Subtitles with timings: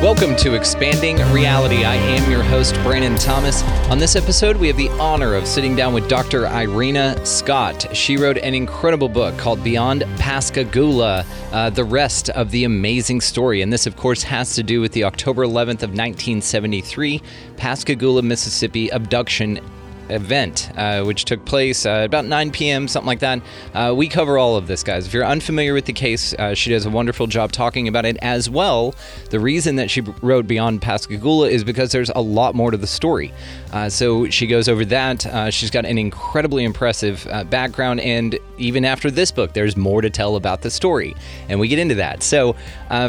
[0.00, 1.84] Welcome to Expanding Reality.
[1.84, 3.64] I am your host, Brandon Thomas.
[3.90, 6.46] On this episode, we have the honor of sitting down with Dr.
[6.46, 7.96] Irena Scott.
[7.96, 13.60] She wrote an incredible book called Beyond Pascagoula uh, The Rest of the Amazing Story.
[13.60, 17.20] And this, of course, has to do with the October 11th of 1973
[17.56, 19.58] Pascagoula, Mississippi abduction
[20.10, 23.42] event, uh, which took place uh, about 9 p.m., something like that.
[23.74, 25.06] Uh, we cover all of this, guys.
[25.06, 28.16] If you're unfamiliar with the case, uh, she does a wonderful job talking about it
[28.22, 28.94] as well.
[29.30, 32.86] The reason that she wrote Beyond Pascagoula is because there's a lot more to the
[32.86, 33.32] story.
[33.72, 35.26] Uh, so she goes over that.
[35.26, 40.10] Uh, she's got an incredibly impressive background, and even after this book, there's more to
[40.10, 41.14] tell about the story,
[41.48, 42.22] and we get into that.
[42.22, 42.56] So,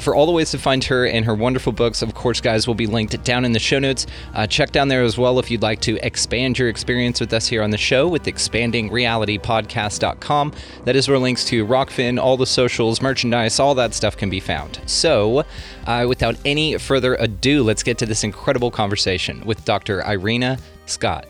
[0.01, 2.75] for all the ways to find her and her wonderful books, of course, guys, will
[2.75, 4.05] be linked down in the show notes.
[4.49, 7.47] check down there as well if you'd like to expand your experience experience with us
[7.47, 10.53] here on the show with expandingrealitypodcast.com.
[10.85, 14.39] That is where links to Rokfin, all the socials, merchandise, all that stuff can be
[14.39, 14.81] found.
[14.87, 15.45] So,
[15.85, 20.03] uh, without any further ado, let's get to this incredible conversation with Dr.
[20.03, 21.28] Irena Scott.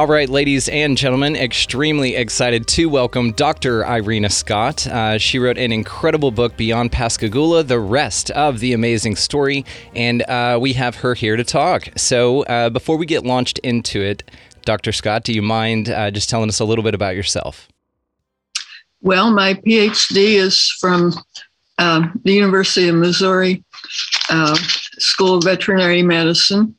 [0.00, 3.84] All right, ladies and gentlemen, extremely excited to welcome Dr.
[3.84, 4.86] Irena Scott.
[4.86, 9.62] Uh, she wrote an incredible book, Beyond Pascagoula, the rest of the amazing story,
[9.94, 11.90] and uh, we have her here to talk.
[11.98, 14.22] So, uh, before we get launched into it,
[14.64, 14.90] Dr.
[14.90, 17.68] Scott, do you mind uh, just telling us a little bit about yourself?
[19.02, 21.12] Well, my PhD is from
[21.76, 23.62] um, the University of Missouri
[24.30, 24.56] uh,
[24.98, 26.74] School of Veterinary Medicine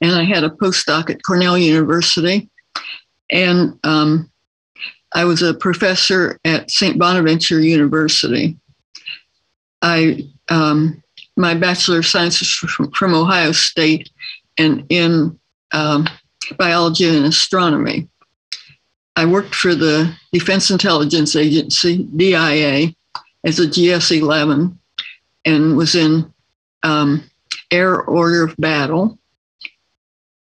[0.00, 2.48] and I had a postdoc at Cornell University.
[3.30, 4.30] And um,
[5.14, 6.98] I was a professor at St.
[6.98, 8.56] Bonaventure University.
[9.82, 11.02] I um,
[11.36, 14.10] my Bachelor of Science is from, from Ohio State
[14.58, 15.38] and in
[15.72, 16.08] um,
[16.58, 18.08] biology and astronomy.
[19.16, 22.94] I worked for the Defense Intelligence Agency, DIA,
[23.44, 24.78] as a GS 11
[25.44, 26.32] and was in
[26.82, 27.24] um,
[27.70, 29.18] Air Order of Battle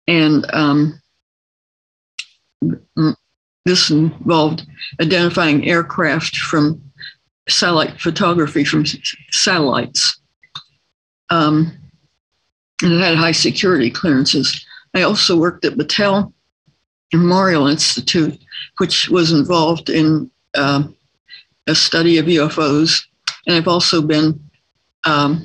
[0.08, 1.02] and um,
[3.66, 4.66] this involved
[5.02, 6.82] identifying aircraft from
[7.50, 8.86] satellite photography from
[9.32, 10.20] satellites.
[11.30, 11.78] Um,
[12.82, 14.66] and it had high security clearances.
[14.94, 16.32] I also worked at Battelle
[17.14, 18.40] Memorial Institute,
[18.78, 20.84] which was involved in uh,
[21.68, 23.06] a study of UFOs.
[23.46, 24.40] And I've also been
[25.06, 25.44] um,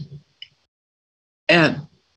[1.49, 1.77] at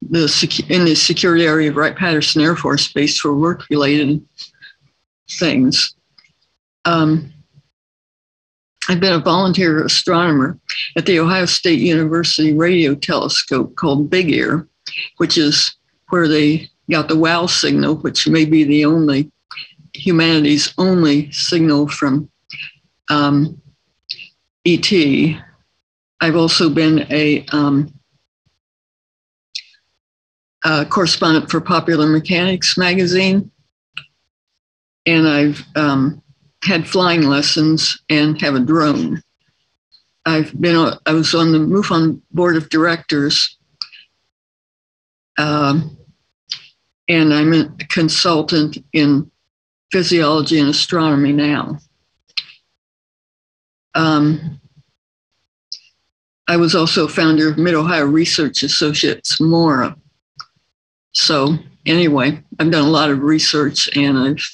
[0.10, 4.26] the in the security area of Wright Patterson Air Force Base for work related
[5.30, 5.96] things.
[6.86, 7.34] Um,
[8.88, 10.60] I've been a volunteer astronomer
[10.96, 14.68] at the Ohio State University radio telescope called Big Ear,
[15.18, 15.76] which is
[16.10, 19.32] where they got the WOW signal, which may be the only
[19.94, 22.30] humanity's only signal from
[23.10, 23.60] um,
[24.66, 24.92] ET.
[26.22, 27.94] I've also been a um,
[30.66, 33.52] uh, correspondent for Popular Mechanics magazine,
[35.06, 36.22] and I've um,
[36.64, 39.22] had flying lessons and have a drone.
[40.26, 43.58] I've been I was on the MUFON board of directors,
[45.38, 45.96] um,
[47.08, 49.30] and I'm a consultant in
[49.92, 51.78] physiology and astronomy now.
[53.94, 54.60] Um,
[56.48, 59.96] I was also founder of Mid Ohio Research Associates, MORA,
[61.16, 64.46] so anyway, I've done a lot of research and I've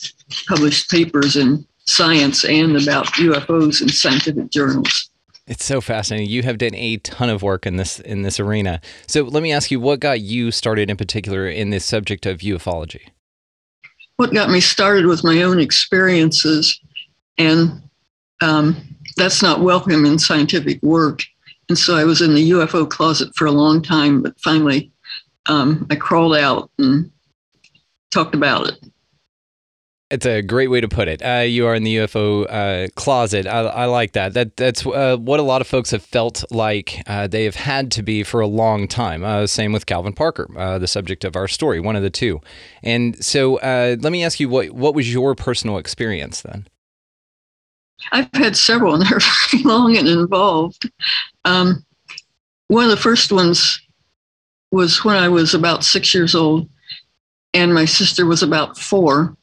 [0.48, 5.10] published papers in science and about UFOs in scientific journals.
[5.48, 6.30] It's so fascinating.
[6.30, 8.80] You have done a ton of work in this in this arena.
[9.08, 12.40] So let me ask you, what got you started in particular in this subject of
[12.40, 13.10] ufology?
[14.18, 16.80] What got me started was my own experiences,
[17.40, 17.82] and
[18.42, 18.78] um,
[19.18, 21.24] that's not welcome in scientific work.
[21.70, 24.91] And so I was in the UFO closet for a long time, but finally
[25.48, 27.12] um, I crawled out and
[28.12, 28.92] talked about it.
[30.12, 31.22] It's a great way to put it.
[31.24, 33.48] Uh, you are in the UFO uh, closet.
[33.48, 34.34] I, I, like that.
[34.34, 37.92] That that's uh, what a lot of folks have felt like uh, they have had
[37.94, 39.24] to be for a long time.
[39.24, 42.42] Uh, same with Calvin Parker, uh, the subject of our story, one of the two.
[42.84, 46.68] And so, let me ask you, what what was your personal experience then?
[48.12, 49.20] I've had several, and they're
[49.52, 50.92] very long and involved.
[51.46, 51.86] Um,
[52.68, 53.80] one of the first ones
[54.72, 56.70] was when I was about six years old,
[57.54, 59.36] and my sister was about four.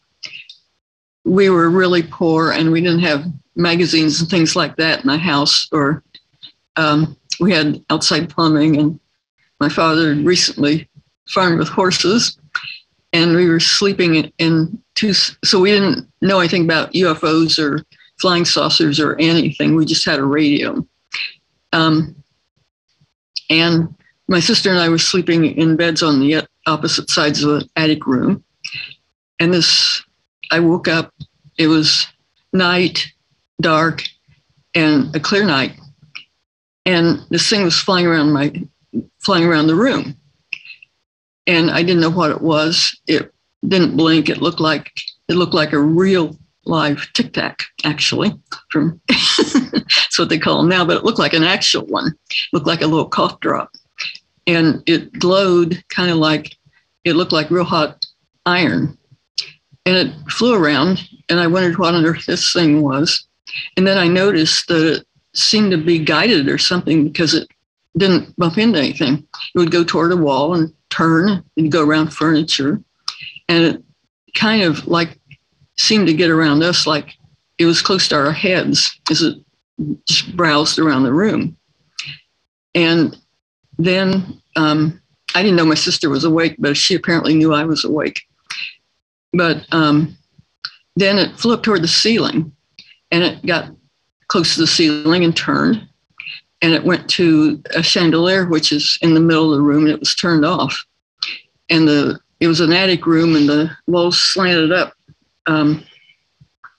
[1.25, 5.19] We were really poor and we didn't have magazines and things like that in the
[5.19, 6.03] house or
[6.77, 8.99] um, we had outside plumbing and
[9.61, 10.89] my father recently
[11.29, 12.39] farmed with horses
[13.13, 17.85] and we were sleeping in two so we didn't know anything about ufos or
[18.21, 19.75] flying saucers or anything.
[19.75, 20.87] We just had a radio.
[21.73, 22.17] Um,
[23.51, 23.95] and
[24.29, 28.07] my sister and i were sleeping in beds on the opposite sides of an attic
[28.07, 28.45] room
[29.41, 30.03] and this
[30.51, 31.13] I woke up.
[31.59, 32.07] It was
[32.53, 33.13] night,
[33.61, 34.05] dark,
[34.75, 35.73] and a clear night.
[36.87, 38.53] And this thing was flying around my
[39.21, 40.17] flying around the room.
[41.47, 42.99] And I didn't know what it was.
[43.07, 43.33] It
[43.67, 44.29] didn't blink.
[44.29, 44.93] It looked like
[45.29, 48.33] it looked like a real live tic tac, actually.
[48.71, 52.09] From that's what they call them now, but it looked like an actual one.
[52.31, 53.71] It looked like a little cough drop,
[54.49, 56.57] and it glowed kind of like
[57.05, 58.05] it looked like real hot
[58.47, 58.99] iron.
[59.87, 63.27] And it flew around and i wondered what on earth this thing was.
[63.77, 67.47] And then i noticed that it seemed to be guided or something because it
[67.97, 69.27] didn't bump into anything.
[69.55, 72.83] It would go toward a wall and turn and go around furniture.
[73.49, 73.83] And it
[74.35, 75.19] kind of like
[75.77, 77.15] seemed to get around us like
[77.59, 79.39] it was close to our heads as it
[80.07, 81.57] just browsed around the room.
[82.75, 83.17] And
[83.79, 85.01] then um,
[85.35, 88.23] i didn't know my sister was awake but she apparently knew i was awake
[89.33, 90.17] but um,
[90.97, 92.53] then it flew up toward the ceiling
[93.11, 93.71] and it got
[94.29, 95.87] close to the ceiling and turned.
[96.61, 99.93] And it went to a chandelier, which is in the middle of the room, and
[99.93, 100.85] it was turned off.
[101.71, 104.93] And the it was an attic room, and the walls slanted up.
[105.47, 105.85] Um,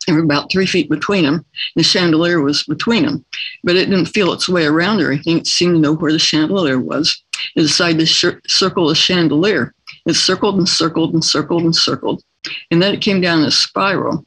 [0.10, 1.46] there were about three feet between them.
[1.76, 3.26] The chandelier was between them,
[3.64, 5.38] but it didn't feel its way around or anything.
[5.38, 7.22] It seemed to know where the chandelier was.
[7.56, 9.74] It decided to sh- circle the chandelier.
[10.06, 12.24] It circled and circled and circled and circled.
[12.72, 14.26] And then it came down in a spiral.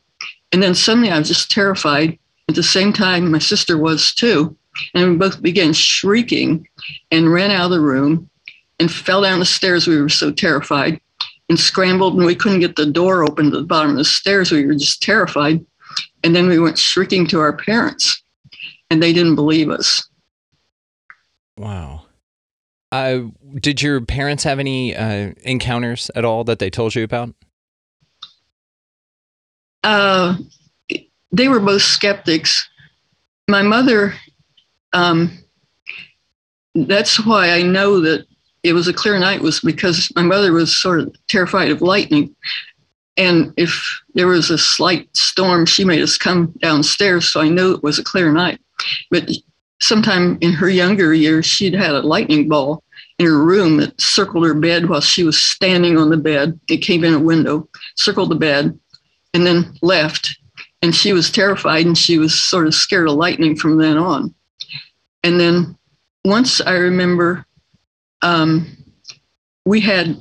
[0.52, 2.19] And then suddenly I was just terrified.
[2.49, 4.56] At the same time, my sister was too.
[4.94, 6.67] And we both began shrieking
[7.11, 8.29] and ran out of the room
[8.79, 9.87] and fell down the stairs.
[9.87, 11.00] We were so terrified
[11.49, 14.50] and scrambled, and we couldn't get the door open to the bottom of the stairs.
[14.50, 15.64] We were just terrified.
[16.24, 18.22] And then we went shrieking to our parents,
[18.90, 20.08] and they didn't believe us.
[21.58, 22.06] Wow.
[22.90, 23.22] Uh,
[23.54, 27.34] did your parents have any uh, encounters at all that they told you about?
[29.84, 30.36] uh,
[31.32, 32.69] they were both skeptics.
[33.48, 34.14] My mother,
[34.92, 35.38] um,
[36.74, 38.26] that's why I know that
[38.62, 42.34] it was a clear night, was because my mother was sort of terrified of lightning.
[43.16, 47.30] And if there was a slight storm, she made us come downstairs.
[47.30, 48.60] So I knew it was a clear night.
[49.10, 49.30] But
[49.80, 52.82] sometime in her younger years, she'd had a lightning ball
[53.18, 56.58] in her room that circled her bed while she was standing on the bed.
[56.68, 58.78] It came in a window, circled the bed,
[59.34, 60.38] and then left.
[60.81, 64.34] And she was terrified and she was sort of scared of lightning from then on.
[65.22, 65.76] And then
[66.24, 67.46] once I remember
[68.22, 68.66] um,
[69.64, 70.16] we had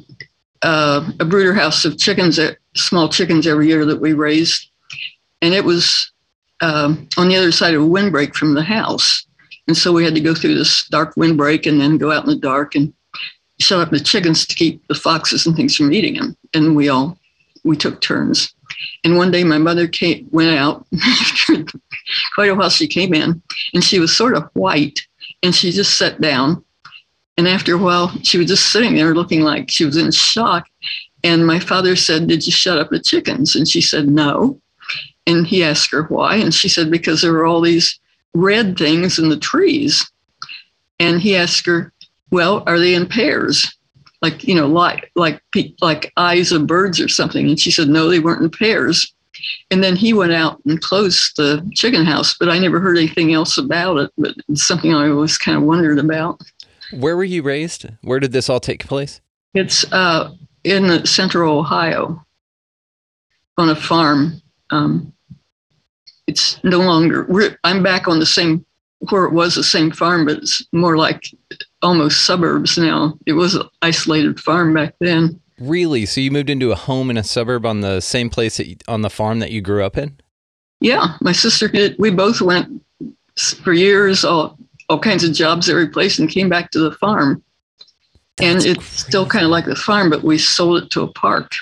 [0.62, 4.70] uh, a brooder house of chickens, uh, small chickens every year that we raised.
[5.42, 6.12] And it was
[6.62, 9.25] um, on the other side of a windbreak from the house.
[9.68, 12.30] And so we had to go through this dark windbreak and then go out in
[12.30, 12.94] the dark and
[13.60, 16.36] shut up the chickens to keep the foxes and things from eating them.
[16.54, 17.18] And we all,
[17.63, 18.54] we took turns.
[19.04, 21.66] And one day my mother came, went out after
[22.36, 22.70] quite a while.
[22.70, 23.42] She came in
[23.74, 25.01] and she was sort of white
[25.44, 26.63] and she just sat down.
[27.38, 30.68] And after a while, she was just sitting there looking like she was in shock.
[31.24, 33.56] And my father said, Did you shut up the chickens?
[33.56, 34.60] And she said, No.
[35.28, 36.36] And he asked her why.
[36.36, 38.00] And she said, Because there were all these
[38.34, 40.10] red things in the trees.
[41.00, 41.94] And he asked her,
[42.32, 43.72] Well, are they in pairs?
[44.22, 45.42] like you know like like
[45.82, 49.13] like eyes of birds or something and she said no they weren't in pairs
[49.72, 53.34] and then he went out and closed the chicken house but i never heard anything
[53.34, 56.40] else about it but it's something i always kind of wondered about
[56.92, 59.22] where were you raised where did this all take place
[59.54, 60.32] it's uh,
[60.63, 62.24] in central ohio
[63.58, 65.12] on a farm um,
[66.27, 67.27] it's no longer
[67.63, 68.65] i'm back on the same
[69.10, 71.24] where it was the same farm but it's more like
[71.82, 73.18] almost suburbs now.
[73.25, 75.39] It was an isolated farm back then.
[75.60, 76.06] Really?
[76.06, 78.77] So you moved into a home in a suburb on the same place that you,
[78.88, 80.18] on the farm that you grew up in?
[80.80, 81.96] Yeah, my sister did.
[82.00, 82.84] We both went
[83.63, 84.58] for years, all,
[84.89, 87.44] all kinds of jobs every place, and came back to the farm.
[88.41, 91.53] And it's still kind of like the farm, but we sold it to a park.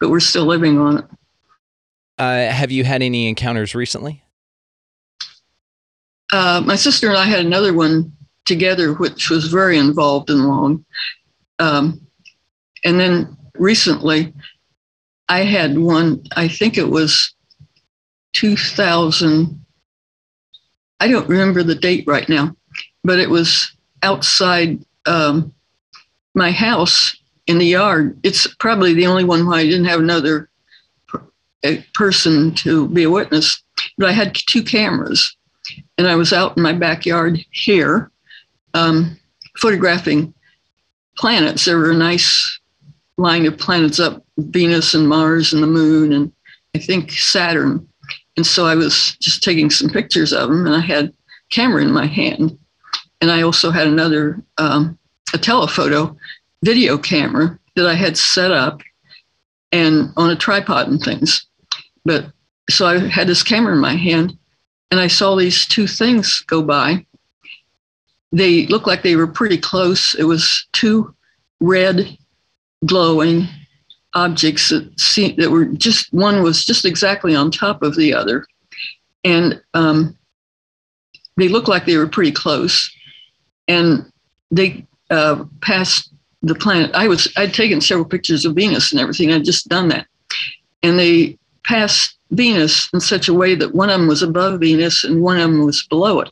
[0.00, 1.04] But we're still living on it.
[2.18, 4.22] Uh, have you had any encounters recently?
[6.32, 8.12] Uh, my sister and I had another one
[8.44, 10.84] together, which was very involved and long.
[11.58, 12.00] Um,
[12.84, 14.32] and then recently,
[15.28, 17.34] I had one, I think it was
[18.34, 19.64] 2000.
[21.00, 22.56] I don't remember the date right now,
[23.04, 25.52] but it was outside um,
[26.38, 27.16] my house
[27.46, 28.18] in the yard.
[28.22, 30.48] It's probably the only one where I didn't have another
[31.06, 31.26] per-
[31.94, 33.62] person to be a witness,
[33.98, 35.36] but I had two cameras
[35.98, 38.10] and I was out in my backyard here
[38.74, 39.18] um,
[39.56, 40.32] photographing
[41.16, 41.64] planets.
[41.64, 42.60] There were a nice
[43.16, 46.32] line of planets up Venus and Mars and the moon and
[46.74, 47.86] I think Saturn.
[48.36, 51.12] And so I was just taking some pictures of them and I had
[51.50, 52.56] camera in my hand.
[53.20, 54.96] And I also had another, um,
[55.34, 56.16] a telephoto
[56.62, 58.82] video camera that I had set up
[59.72, 61.46] and on a tripod and things.
[62.04, 62.32] But
[62.70, 64.36] so I had this camera in my hand
[64.90, 67.04] and I saw these two things go by.
[68.32, 70.14] They looked like they were pretty close.
[70.14, 71.14] It was two
[71.60, 72.16] red
[72.84, 73.48] glowing
[74.14, 78.46] objects that seemed, that were just one was just exactly on top of the other,
[79.24, 80.16] and um,
[81.36, 82.90] they looked like they were pretty close,
[83.66, 84.10] and
[84.50, 86.12] they uh, passed
[86.42, 86.90] the planet.
[86.94, 89.32] I was I'd taken several pictures of Venus and everything.
[89.32, 90.06] I'd just done that,
[90.82, 95.04] and they passed Venus in such a way that one of them was above Venus
[95.04, 96.30] and one of them was below it.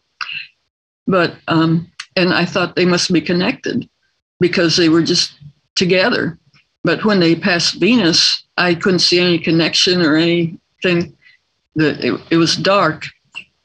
[1.06, 3.88] But um, and I thought they must be connected
[4.40, 5.34] because they were just
[5.74, 6.38] together.
[6.84, 11.16] But when they passed Venus, I couldn't see any connection or anything.
[11.74, 13.04] That it, it was dark,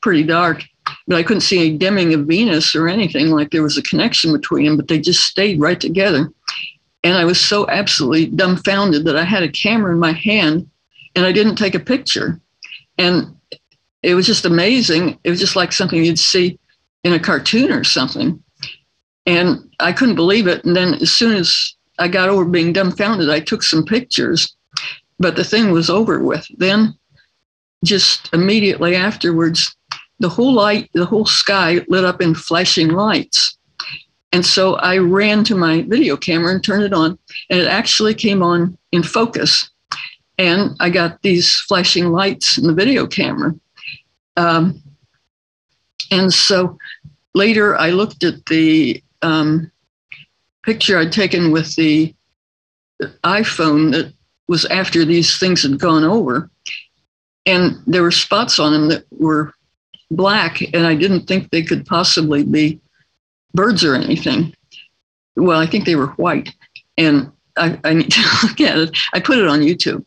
[0.01, 0.63] pretty dark,
[1.07, 4.31] but I couldn't see any dimming of Venus or anything like there was a connection
[4.33, 4.77] between them.
[4.77, 6.31] But they just stayed right together,
[7.03, 10.69] and I was so absolutely dumbfounded that I had a camera in my hand
[11.15, 12.39] and I didn't take a picture.
[12.98, 13.36] And
[14.03, 15.19] it was just amazing.
[15.24, 16.60] It was just like something you'd see
[17.03, 18.41] in a cartoon or something.
[19.25, 20.63] And I couldn't believe it.
[20.65, 24.55] And then as soon as I got over being dumbfounded, I took some pictures,
[25.19, 26.48] but the thing was over with.
[26.57, 26.98] Then,
[27.83, 29.75] just immediately afterwards,
[30.22, 33.58] the whole light, the whole sky lit up in flashing lights.
[34.32, 38.13] And so I ran to my video camera and turned it on, and it actually
[38.13, 39.70] came on in focus
[40.42, 43.54] and I got these flashing lights in the video camera.
[44.38, 44.82] Um,
[46.10, 46.80] and so
[47.36, 49.72] later I looked at the um,
[50.63, 52.16] picture I'd taken with the
[53.24, 54.13] iPhone that
[54.48, 56.50] was after these things had gone over.
[57.46, 59.54] And there were spots on them that were
[60.12, 62.80] black, and I didn't think they could possibly be
[63.53, 64.53] birds or anything.
[65.36, 66.53] Well, I think they were white.
[66.98, 68.98] And I, I need to look at it.
[69.13, 70.06] I put it on YouTube,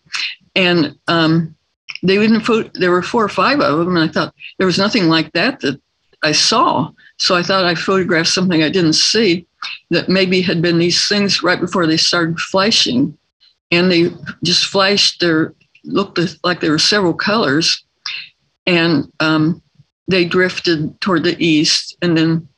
[0.55, 1.55] and um,
[2.03, 2.73] they didn't put.
[2.75, 5.61] There were four or five of them, and I thought there was nothing like that
[5.61, 5.81] that
[6.23, 6.91] I saw.
[7.19, 9.47] So I thought I photographed something I didn't see
[9.91, 13.17] that maybe had been these things right before they started flashing,
[13.71, 14.11] and they
[14.43, 15.21] just flashed.
[15.21, 17.85] Their looked like there were several colors,
[18.67, 19.63] and um,
[20.09, 22.49] they drifted toward the east, and then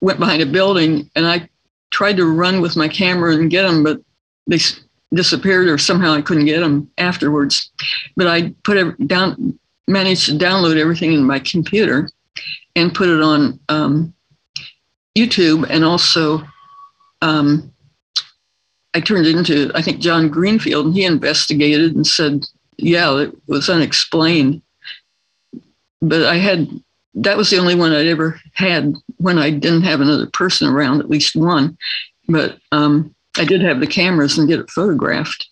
[0.00, 1.48] went behind a building, and I
[1.90, 4.00] tried to run with my camera and get them, but
[4.46, 4.58] they
[5.12, 7.70] disappeared or somehow I couldn't get them afterwards.
[8.16, 9.58] But I put it down,
[9.88, 12.08] managed to download everything in my computer
[12.76, 14.14] and put it on um,
[15.16, 16.42] YouTube and also
[17.22, 17.72] um,
[18.94, 22.44] I turned it into, I think, John Greenfield, and he investigated and said,
[22.76, 24.62] yeah, it was unexplained.
[26.00, 26.68] But I had,
[27.14, 31.00] that was the only one I'd ever had when I didn't have another person around,
[31.00, 31.76] at least one.
[32.28, 35.49] But um, I did have the cameras and get it photographed.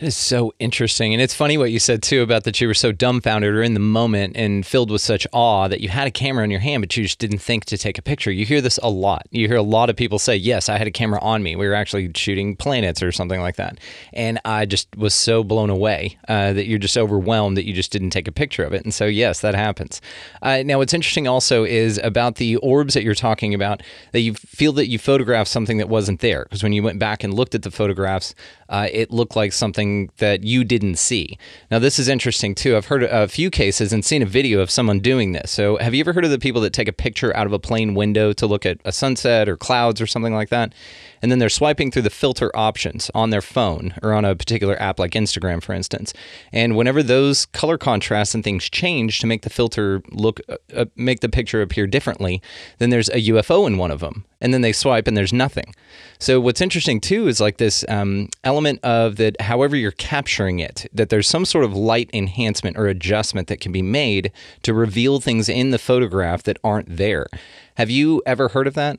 [0.00, 1.12] It is so interesting.
[1.12, 3.74] And it's funny what you said too about that you were so dumbfounded or in
[3.74, 6.80] the moment and filled with such awe that you had a camera in your hand,
[6.80, 8.30] but you just didn't think to take a picture.
[8.30, 9.26] You hear this a lot.
[9.30, 11.54] You hear a lot of people say, Yes, I had a camera on me.
[11.54, 13.76] We were actually shooting planets or something like that.
[14.14, 17.92] And I just was so blown away uh, that you're just overwhelmed that you just
[17.92, 18.82] didn't take a picture of it.
[18.84, 20.00] And so, yes, that happens.
[20.40, 24.32] Uh, now, what's interesting also is about the orbs that you're talking about, that you
[24.32, 26.44] feel that you photographed something that wasn't there.
[26.44, 28.34] Because when you went back and looked at the photographs,
[28.70, 31.38] uh, it looked like something that you didn't see.
[31.70, 32.76] Now, this is interesting too.
[32.76, 35.50] I've heard a few cases and seen a video of someone doing this.
[35.50, 37.58] So, have you ever heard of the people that take a picture out of a
[37.58, 40.74] plane window to look at a sunset or clouds or something like that?
[41.22, 44.80] And then they're swiping through the filter options on their phone or on a particular
[44.80, 46.12] app like Instagram, for instance.
[46.52, 50.84] And whenever those color contrasts and things change to make the filter look, uh, uh,
[50.96, 52.42] make the picture appear differently,
[52.78, 54.24] then there's a UFO in one of them.
[54.40, 55.74] And then they swipe and there's nothing.
[56.18, 60.86] So what's interesting too is like this um, element of that, however you're capturing it,
[60.94, 65.20] that there's some sort of light enhancement or adjustment that can be made to reveal
[65.20, 67.26] things in the photograph that aren't there.
[67.74, 68.98] Have you ever heard of that?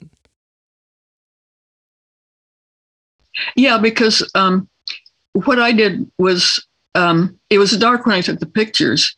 [3.56, 4.68] Yeah, because um,
[5.34, 9.16] what I did was um, it was dark when I took the pictures,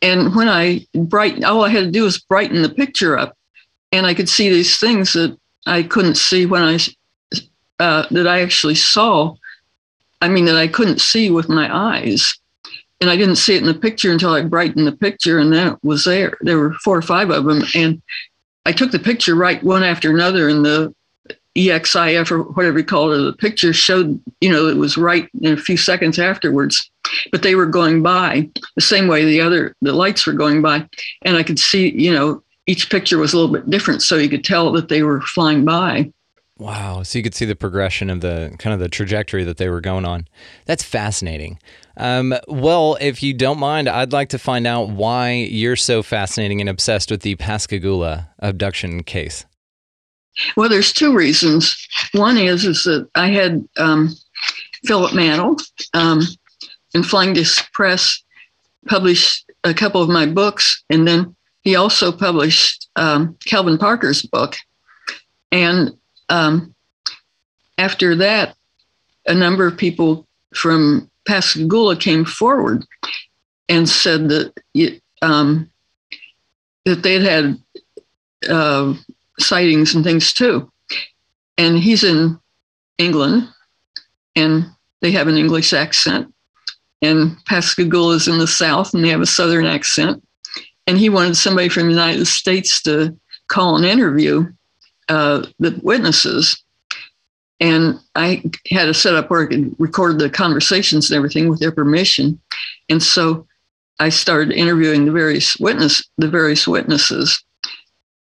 [0.00, 3.36] and when I brighten, all I had to do was brighten the picture up,
[3.92, 5.36] and I could see these things that
[5.66, 6.78] I couldn't see when I
[7.78, 9.34] uh, that I actually saw.
[10.20, 12.38] I mean, that I couldn't see with my eyes,
[13.00, 15.72] and I didn't see it in the picture until I brightened the picture, and then
[15.72, 16.36] it was there.
[16.40, 18.02] There were four or five of them, and
[18.66, 20.94] I took the picture right one after another, and the
[21.56, 25.52] EXIF or whatever you call it, the picture showed, you know, it was right in
[25.52, 26.90] a few seconds afterwards,
[27.30, 30.86] but they were going by the same way the other, the lights were going by.
[31.22, 34.02] And I could see, you know, each picture was a little bit different.
[34.02, 36.10] So you could tell that they were flying by.
[36.58, 37.02] Wow.
[37.02, 39.80] So you could see the progression of the kind of the trajectory that they were
[39.80, 40.28] going on.
[40.64, 41.58] That's fascinating.
[41.96, 46.60] Um, well, if you don't mind, I'd like to find out why you're so fascinating
[46.60, 49.44] and obsessed with the Pascagoula abduction case.
[50.56, 51.76] Well, there's two reasons.
[52.12, 54.14] One is is that I had um,
[54.84, 55.56] Philip Mantle
[55.94, 56.22] um,
[56.94, 58.22] in Flying Disc Press
[58.88, 64.56] published a couple of my books, and then he also published um, Calvin Parker's book.
[65.52, 65.96] And
[66.28, 66.74] um,
[67.78, 68.56] after that,
[69.26, 72.84] a number of people from Pascagoula came forward
[73.68, 74.52] and said that
[75.20, 75.70] um,
[76.84, 77.56] that they'd had
[78.48, 78.94] uh,
[79.42, 80.70] sightings and things too.
[81.58, 82.38] And he's in
[82.98, 83.48] England,
[84.36, 84.66] and
[85.00, 86.32] they have an English accent.
[87.02, 90.22] And Pascagoula is in the South, and they have a Southern accent.
[90.86, 93.16] And he wanted somebody from the United States to
[93.48, 94.46] call and interview
[95.08, 96.62] uh, the witnesses.
[97.60, 101.70] And I had a setup where I could record the conversations and everything with their
[101.70, 102.40] permission.
[102.88, 103.46] And so
[104.00, 107.42] I started interviewing the various witness, the various witnesses.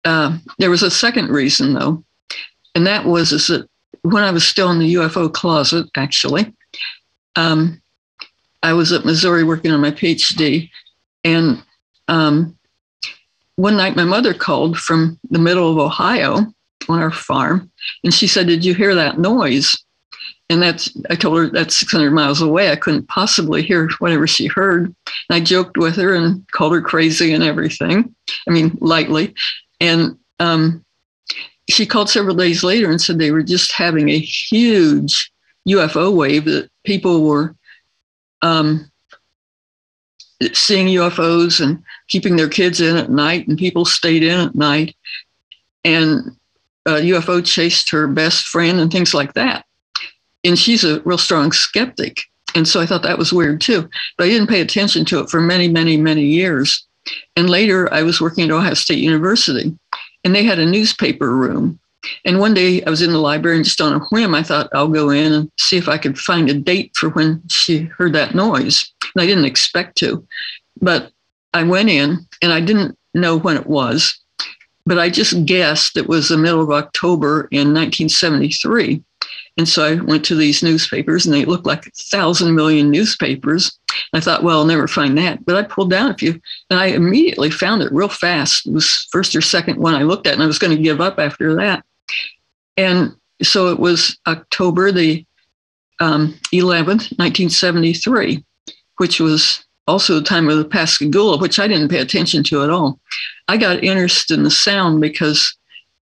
[0.03, 2.03] Uh, there was a second reason though,
[2.75, 3.67] and that was is that
[4.03, 6.53] when I was still in the UFO closet, actually,
[7.35, 7.81] um,
[8.63, 10.69] I was at Missouri working on my PhD,
[11.23, 11.61] and
[12.07, 12.57] um,
[13.55, 16.37] one night my mother called from the middle of Ohio
[16.89, 17.71] on our farm,
[18.03, 19.75] and she said, "Did you hear that noise?"
[20.49, 22.71] And that's I told her that's 600 miles away.
[22.71, 24.85] I couldn't possibly hear whatever she heard.
[24.85, 24.95] And
[25.35, 28.15] I joked with her and called her crazy and everything.
[28.47, 29.33] I mean, lightly.
[29.79, 30.83] And um,
[31.69, 35.31] she called several days later and said they were just having a huge
[35.67, 37.55] UFO wave that people were
[38.41, 38.89] um,
[40.53, 44.95] seeing UFOs and keeping their kids in at night, and people stayed in at night.
[45.83, 46.37] And
[46.87, 49.65] UFO chased her best friend and things like that.
[50.43, 52.21] And she's a real strong skeptic.
[52.55, 53.89] And so I thought that was weird too.
[54.17, 56.86] But I didn't pay attention to it for many, many, many years.
[57.35, 59.77] And later I was working at Ohio State University
[60.23, 61.79] and they had a newspaper room.
[62.25, 64.69] And one day I was in the library and just on a whim, I thought
[64.73, 68.13] I'll go in and see if I could find a date for when she heard
[68.13, 68.91] that noise.
[69.15, 70.25] And I didn't expect to,
[70.81, 71.11] but
[71.53, 74.17] I went in and I didn't know when it was,
[74.85, 79.03] but I just guessed it was the middle of October in 1973.
[79.57, 83.77] And so I went to these newspapers and they looked like a thousand million newspapers.
[84.13, 85.43] I thought, well, I'll never find that.
[85.45, 86.39] But I pulled down a few
[86.69, 88.67] and I immediately found it real fast.
[88.67, 91.01] It was first or second one I looked at, and I was going to give
[91.01, 91.83] up after that.
[92.77, 95.25] And so it was October the
[95.99, 98.43] um, 11th, 1973,
[98.97, 102.69] which was also the time of the Pascagoula, which I didn't pay attention to at
[102.69, 102.99] all.
[103.47, 105.56] I got interested in the sound because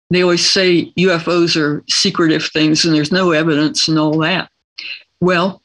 [0.10, 4.50] they always say UFOs are secretive things and there's no evidence and all that.
[5.22, 5.62] Well,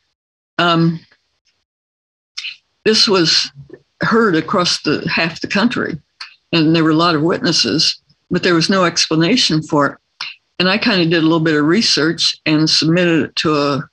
[0.58, 1.00] um,
[2.84, 3.50] this was
[4.02, 5.98] heard across the half the country,
[6.52, 10.26] and there were a lot of witnesses, but there was no explanation for it.
[10.58, 13.88] And I kind of did a little bit of research and submitted it to a,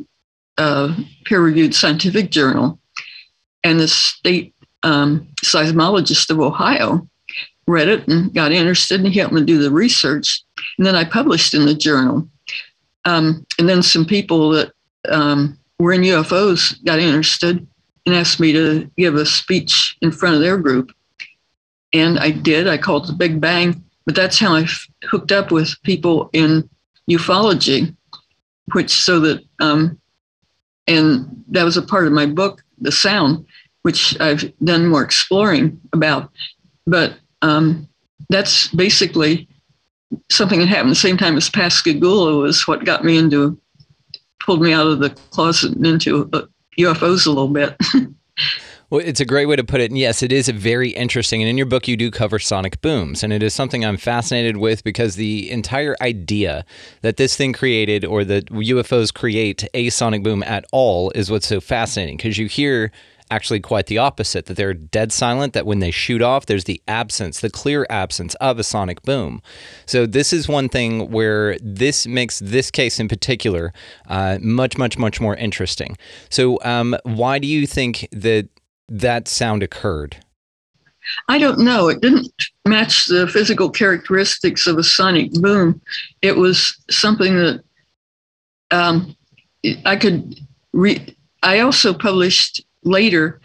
[0.58, 2.80] a peer-reviewed scientific journal,
[3.64, 7.08] and the state um, seismologist of Ohio
[7.71, 10.43] read it and got interested and he helped me do the research.
[10.77, 12.27] And then I published in the journal.
[13.05, 14.71] Um, and then some people that
[15.10, 17.65] um, were in UFOs got interested
[18.05, 20.91] and asked me to give a speech in front of their group.
[21.93, 22.67] And I did.
[22.67, 23.84] I called the Big Bang.
[24.05, 26.69] But that's how I f- hooked up with people in
[27.10, 27.95] ufology
[28.73, 29.99] which so that um,
[30.88, 33.45] and that was a part of my book, The Sound,
[33.84, 36.31] which I've done more exploring about.
[36.88, 37.88] But um,
[38.30, 39.47] that's basically
[40.30, 43.60] something that happened the same time as Pascagoula was what got me into,
[44.43, 46.43] pulled me out of the closet and into uh,
[46.80, 47.75] UFOs a little bit.
[48.91, 49.89] Well, it's a great way to put it.
[49.89, 51.41] And yes, it is a very interesting.
[51.41, 53.23] And in your book, you do cover sonic booms.
[53.23, 56.65] And it is something I'm fascinated with because the entire idea
[56.99, 61.47] that this thing created or that UFOs create a sonic boom at all is what's
[61.47, 62.91] so fascinating because you hear
[63.32, 66.82] actually quite the opposite that they're dead silent that when they shoot off there's the
[66.88, 69.41] absence the clear absence of a sonic boom
[69.86, 73.74] so this is one thing where this makes this case in particular
[74.08, 75.98] uh, much much much more interesting
[76.30, 78.48] so um, why do you think that
[78.89, 80.17] that sound occurred
[81.28, 81.89] I don't know.
[81.89, 82.32] It didn't
[82.67, 85.82] match the physical characteristics of a sonic boom.
[86.22, 87.63] It was something that
[88.70, 89.15] um,
[89.86, 90.39] I could
[90.74, 91.15] read.
[91.44, 93.39] I also published later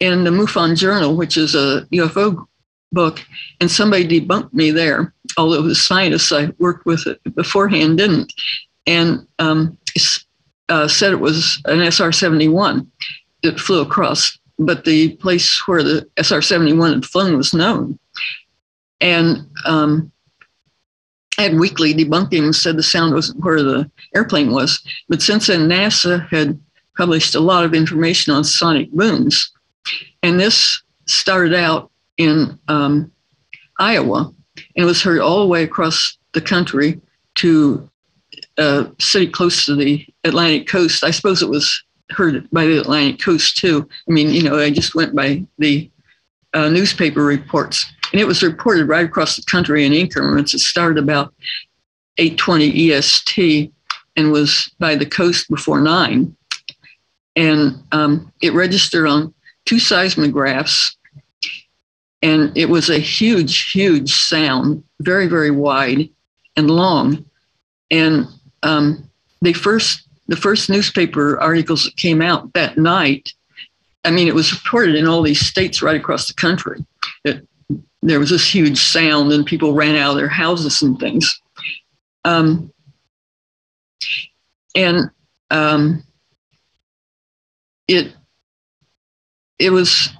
[0.00, 2.46] in the MUFON Journal, which is a UFO
[2.92, 3.24] book,
[3.60, 8.32] and somebody debunked me there, although the scientists I worked with beforehand didn't,
[8.86, 9.78] and um,
[10.68, 12.90] uh, said it was an SR 71
[13.42, 17.98] that flew across but the place where the SR 71 had flown was known.
[19.00, 20.10] And um,
[21.38, 24.82] Ed Weekly debunking said the sound wasn't where the airplane was.
[25.08, 26.58] But since then, NASA had
[26.96, 29.52] published a lot of information on sonic booms.
[30.22, 33.12] And this started out in um,
[33.78, 34.32] Iowa
[34.76, 37.00] and was heard all the way across the country
[37.36, 37.88] to
[38.58, 41.04] a city close to the Atlantic coast.
[41.04, 43.88] I suppose it was heard by the Atlantic coast too.
[44.08, 45.90] I mean, you know, I just went by the
[46.54, 50.54] uh, newspaper reports, and it was reported right across the country in increments.
[50.54, 51.34] It started about
[52.18, 53.72] 8:20 EST
[54.16, 56.34] and was by the coast before nine,
[57.36, 59.32] and um, it registered on
[59.66, 60.96] two seismographs,
[62.22, 66.08] and it was a huge, huge sound, very, very wide
[66.56, 67.24] and long,
[67.90, 68.26] and
[68.62, 69.08] um,
[69.42, 73.32] they first the first newspaper articles that came out that night,
[74.04, 76.84] I mean, it was reported in all these states right across the country
[77.24, 77.46] that
[78.02, 81.40] there was this huge sound and people ran out of their houses and things.
[82.24, 82.72] Um,
[84.74, 85.10] and
[85.50, 86.04] um,
[87.88, 88.14] it
[89.58, 90.10] it was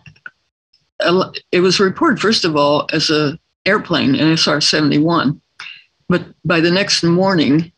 [1.52, 5.40] it was reported first of all as a airplane, an SR seventy one,
[6.08, 7.72] but by the next morning,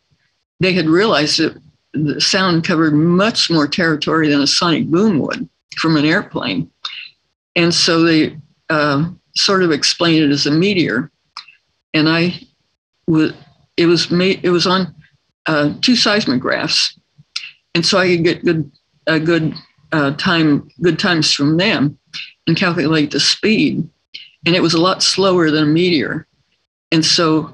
[0.61, 1.61] they had realized that
[1.93, 6.71] the sound covered much more territory than a sonic boom would from an airplane.
[7.57, 8.37] And so they
[8.69, 11.11] uh, sort of explained it as a meteor.
[11.95, 12.41] And I
[13.07, 13.33] was,
[13.77, 14.95] it was made, it was on
[15.47, 16.99] uh, two seismographs.
[17.75, 18.71] And so I could get good,
[19.07, 19.55] a good
[19.93, 21.99] uh, time, good times from them
[22.47, 23.89] and calculate the speed.
[24.47, 26.27] And it was a lot slower than a meteor.
[26.91, 27.53] And so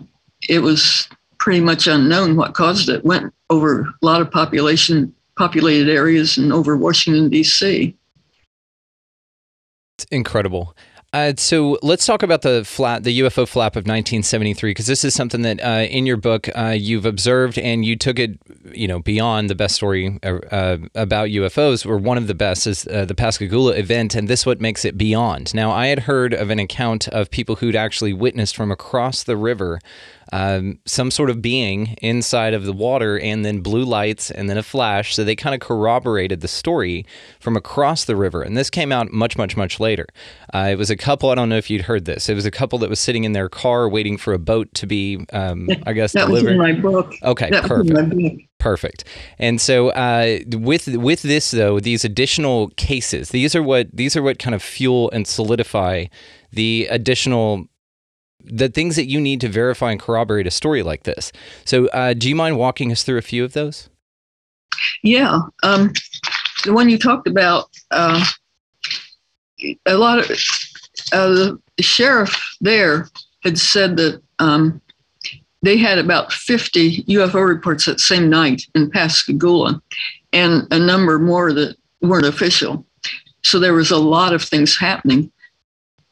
[0.48, 3.04] it was pretty much unknown what caused it.
[3.04, 7.96] Went over a lot of population populated areas and over Washington D.C.
[9.98, 10.76] It's incredible.
[11.14, 15.14] Uh, so let's talk about the flat, the UFO flap of 1973, because this is
[15.14, 18.36] something that uh, in your book uh, you've observed and you took it,
[18.72, 22.66] you know, beyond the best story uh, uh, about UFOs, or one of the best
[22.66, 25.54] is uh, the Pascagoula event, and this what makes it beyond.
[25.54, 29.36] Now, I had heard of an account of people who'd actually witnessed from across the
[29.36, 29.78] river
[30.32, 34.58] um, some sort of being inside of the water and then blue lights and then
[34.58, 35.14] a flash.
[35.14, 37.06] So they kind of corroborated the story
[37.40, 38.42] from across the river.
[38.42, 40.06] And this came out much, much, much later.
[40.52, 42.28] Uh, it was a couple, I don't know if you'd heard this.
[42.28, 44.86] It was a couple that was sitting in their car waiting for a boat to
[44.86, 46.58] be, um, I guess, that delivered.
[46.58, 47.14] was in my book.
[47.22, 48.42] Okay, that perfect.
[48.58, 49.04] Perfect.
[49.38, 54.22] And so uh, with with this though, these additional cases, these are what these are
[54.22, 56.06] what kind of fuel and solidify
[56.50, 57.66] the additional
[58.44, 61.32] the things that you need to verify and corroborate a story like this.
[61.64, 63.88] So, uh, do you mind walking us through a few of those?
[65.02, 65.40] Yeah.
[65.62, 65.92] Um,
[66.64, 68.24] the one you talked about, uh,
[69.86, 70.30] a lot of
[71.12, 73.08] uh, the sheriff there
[73.42, 74.80] had said that um,
[75.62, 79.80] they had about 50 UFO reports that same night in Pascagoula
[80.32, 82.86] and a number more that weren't official.
[83.42, 85.30] So there was a lot of things happening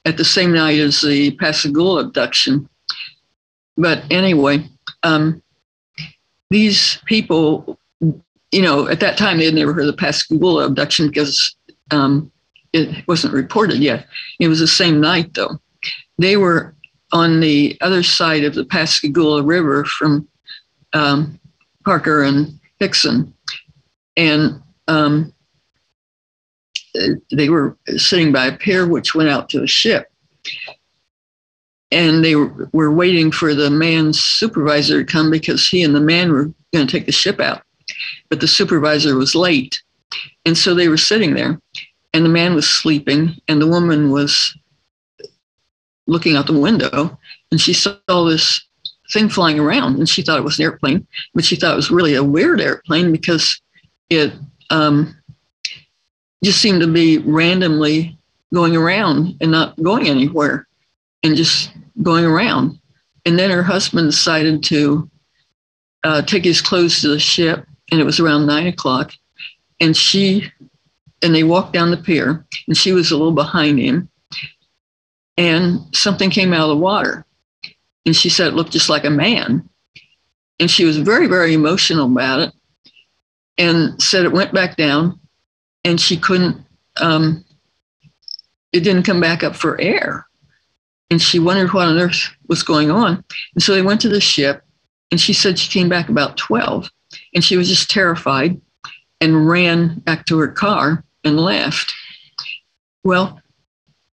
[0.04, 2.68] at the same night as the Pascagoula abduction.
[3.76, 4.68] But anyway,
[5.02, 5.42] um,
[6.50, 11.08] these people, you know, at that time they had never heard of the Pascagoula abduction
[11.08, 11.56] because
[11.90, 12.30] um,
[12.72, 14.06] it wasn't reported yet.
[14.38, 15.58] It was the same night, though.
[16.18, 16.74] They were
[17.12, 20.28] on the other side of the Pascagoula River from
[20.92, 21.38] um,
[21.84, 23.32] Parker and Hickson,
[24.16, 25.32] and um,
[27.30, 30.10] they were sitting by a pier which went out to a ship.
[31.90, 36.00] And they were, were waiting for the man's supervisor to come because he and the
[36.00, 37.62] man were going to take the ship out.
[38.30, 39.82] But the supervisor was late.
[40.46, 41.60] And so they were sitting there,
[42.12, 44.56] and the man was sleeping, and the woman was
[46.06, 47.18] looking out the window,
[47.50, 48.64] and she saw this
[49.12, 51.90] thing flying around, and she thought it was an airplane, but she thought it was
[51.90, 53.60] really a weird airplane because
[54.10, 54.32] it
[54.70, 55.16] um,
[56.42, 58.18] just seemed to be randomly
[58.52, 60.66] going around and not going anywhere
[61.22, 62.78] and just going around.
[63.24, 65.08] And then her husband decided to
[66.04, 69.12] uh, take his clothes to the ship, and it was around nine o'clock.
[69.80, 70.50] And she,
[71.22, 74.08] and they walked down the pier, and she was a little behind him.
[75.36, 77.24] And something came out of the water.
[78.04, 79.68] And she said it looked just like a man.
[80.58, 82.52] And she was very, very emotional about it
[83.56, 85.18] and said it went back down
[85.84, 86.56] and she couldn't
[87.00, 87.44] um,
[88.72, 90.26] it didn't come back up for air.
[91.10, 93.22] And she wondered what on earth was going on.
[93.54, 94.62] And so they went to the ship
[95.10, 96.90] and she said she came back about 12
[97.34, 98.58] and she was just terrified
[99.20, 101.92] and ran back to her car and left.
[103.04, 103.42] Well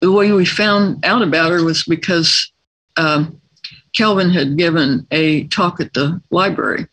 [0.00, 2.52] the way we found out about her was because
[2.98, 3.40] um,
[3.96, 6.86] Calvin had given a talk at the library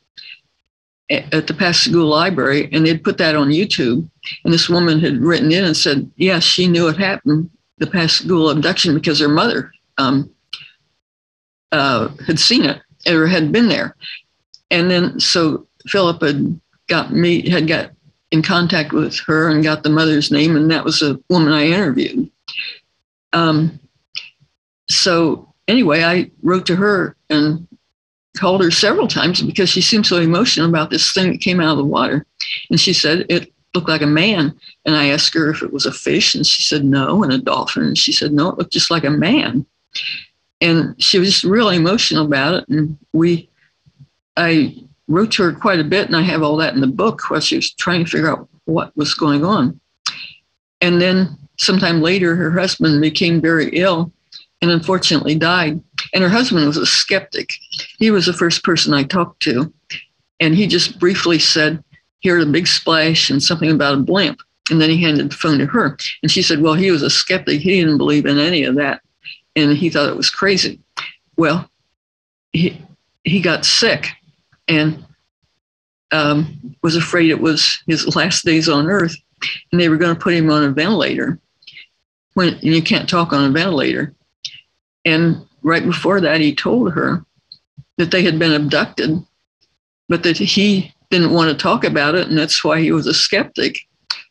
[1.11, 4.07] at the Pascagoula Library, and they'd put that on YouTube.
[4.43, 7.87] And this woman had written in and said, "Yes, yeah, she knew it happened, the
[7.87, 10.29] Pascagoula abduction, because her mother um,
[11.71, 13.95] uh, had seen it or had been there."
[14.69, 17.91] And then so Philip had got me had got
[18.31, 21.65] in contact with her and got the mother's name, and that was the woman I
[21.67, 22.29] interviewed.
[23.33, 23.79] Um,
[24.89, 27.67] so anyway, I wrote to her and
[28.37, 31.71] called her several times because she seemed so emotional about this thing that came out
[31.71, 32.25] of the water.
[32.69, 34.57] And she said it looked like a man.
[34.85, 37.37] And I asked her if it was a fish, and she said no, and a
[37.37, 37.83] dolphin.
[37.83, 39.65] And she said no, it looked just like a man.
[40.59, 42.69] And she was just really emotional about it.
[42.69, 43.49] And we,
[44.37, 44.75] I
[45.07, 47.39] wrote to her quite a bit, and I have all that in the book while
[47.39, 49.79] she was trying to figure out what was going on.
[50.79, 54.11] And then sometime later, her husband became very ill
[54.61, 55.81] and unfortunately died.
[56.13, 57.49] And her husband was a skeptic.
[57.97, 59.73] He was the first person I talked to.
[60.39, 61.83] And he just briefly said,
[62.19, 64.39] he heard a big splash and something about a blimp.
[64.69, 65.97] And then he handed the phone to her.
[66.21, 67.61] And she said, well, he was a skeptic.
[67.61, 69.01] He didn't believe in any of that.
[69.55, 70.79] And he thought it was crazy.
[71.35, 71.69] Well,
[72.53, 72.81] he,
[73.23, 74.09] he got sick
[74.67, 75.03] and
[76.11, 79.15] um, was afraid it was his last days on earth.
[79.71, 81.39] And they were going to put him on a ventilator.
[82.33, 84.13] When and you can't talk on a ventilator.
[85.05, 87.25] And right before that, he told her
[87.97, 89.23] that they had been abducted,
[90.09, 92.27] but that he didn't want to talk about it.
[92.27, 93.77] And that's why he was a skeptic.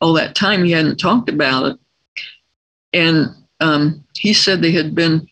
[0.00, 1.78] All that time, he hadn't talked about it.
[2.92, 3.28] And
[3.61, 5.28] um, he said they had been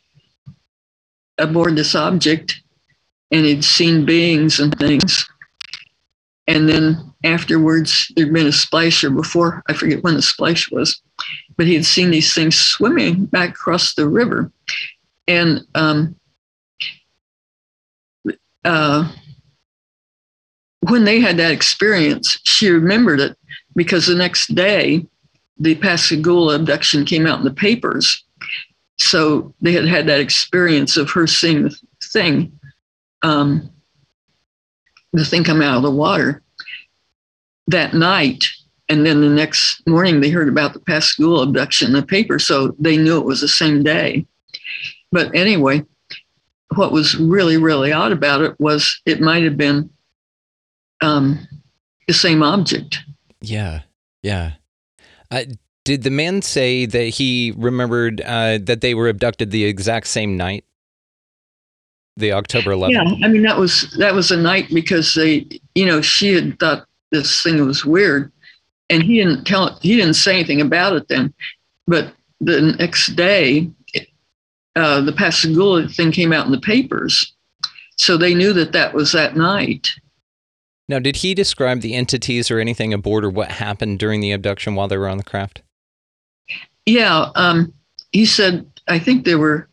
[1.38, 2.60] aboard this object
[3.30, 5.28] and he'd seen beings and things.
[6.46, 11.00] And then afterwards, there'd been a splash, or before, I forget when the splash was,
[11.56, 14.50] but he had seen these things swimming back across the river.
[15.28, 16.16] And um,
[18.64, 19.12] uh,
[20.88, 23.36] when they had that experience, she remembered it
[23.76, 25.06] because the next day,
[25.58, 28.24] the Pascagoula abduction came out in the papers.
[28.96, 32.58] So they had had that experience of her seeing the thing,
[33.22, 33.70] um,
[35.12, 36.42] the thing come out of the water
[37.66, 38.48] that night.
[38.88, 42.38] And then the next morning, they heard about the Pascagoula abduction in the paper.
[42.38, 44.26] So they knew it was the same day.
[45.10, 45.84] But anyway,
[46.74, 49.90] what was really, really odd about it was it might have been
[51.00, 51.46] um,
[52.06, 52.98] the same object.
[53.40, 53.82] Yeah,
[54.22, 54.52] yeah.
[55.30, 55.44] Uh,
[55.84, 60.36] did the man say that he remembered uh, that they were abducted the exact same
[60.36, 60.64] night,
[62.16, 62.90] the October 11th?
[62.90, 66.58] Yeah, I mean that was that was a night because they, you know, she had
[66.58, 68.30] thought this thing was weird,
[68.90, 71.32] and he didn't tell he didn't say anything about it then,
[71.86, 73.70] but the next day
[74.76, 77.34] uh, the Pascagoula thing came out in the papers.
[77.96, 79.90] So they knew that that was that night.
[80.88, 84.74] Now, did he describe the entities or anything aboard or what happened during the abduction
[84.74, 85.62] while they were on the craft?
[86.86, 87.30] Yeah.
[87.34, 87.74] Um,
[88.12, 89.68] he said, I think there were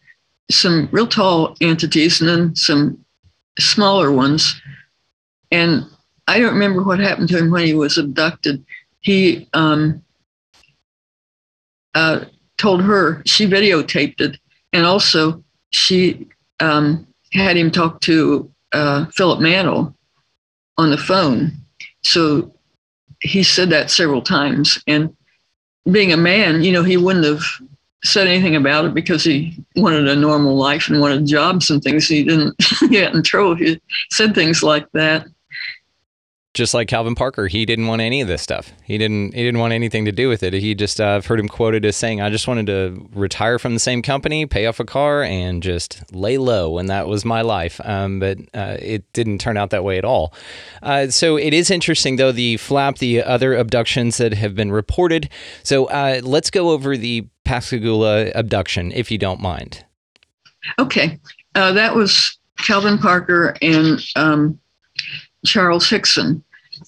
[0.51, 2.97] some real tall entities and then some
[3.58, 4.60] smaller ones.
[5.51, 5.86] And
[6.27, 8.65] I don't remember what happened to him when he was abducted.
[8.99, 10.03] He um,
[11.93, 12.25] uh,
[12.58, 14.38] told her, she videotaped it,
[14.75, 16.27] and also she
[16.59, 19.95] um, had him talk to uh, Philip Mantle
[20.77, 21.53] on the phone.
[22.03, 22.53] So
[23.21, 24.77] he said that several times.
[24.85, 25.15] And
[25.89, 27.41] being a man, you know, he wouldn't have
[28.03, 32.07] said anything about it because he wanted a normal life and wanted jobs and things.
[32.07, 32.55] He didn't
[32.89, 35.25] get in trouble if he said things like that.
[36.55, 38.71] Just like Calvin Parker, he didn't want any of this stuff.
[38.83, 39.35] He didn't.
[39.35, 40.53] He didn't want anything to do with it.
[40.53, 40.99] He just.
[40.99, 44.01] Uh, I've heard him quoted as saying, "I just wanted to retire from the same
[44.01, 47.79] company, pay off a car, and just lay low." And that was my life.
[47.83, 50.33] Um, but uh, it didn't turn out that way at all.
[50.81, 55.29] Uh, so it is interesting, though, the flap, the other abductions that have been reported.
[55.61, 59.83] So uh, let's go over the Pascagoula abduction, if you don't mind.
[60.79, 61.19] Okay,
[61.53, 64.57] uh, that was Calvin Parker and um,
[65.45, 66.43] Charles Hickson,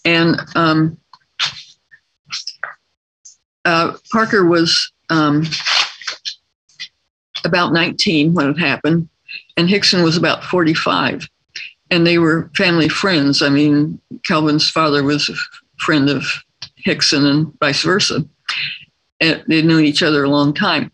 [0.06, 0.98] and um,
[3.66, 5.46] uh, Parker was um,
[7.46, 9.10] about 19 when it happened,
[9.56, 11.28] and Hickson was about 45,
[11.92, 13.42] and they were family friends.
[13.42, 15.36] I mean, Calvin's father was a
[15.78, 16.24] friend of
[16.76, 18.26] Hickson, and vice versa.
[19.20, 20.92] And they'd known each other a long time,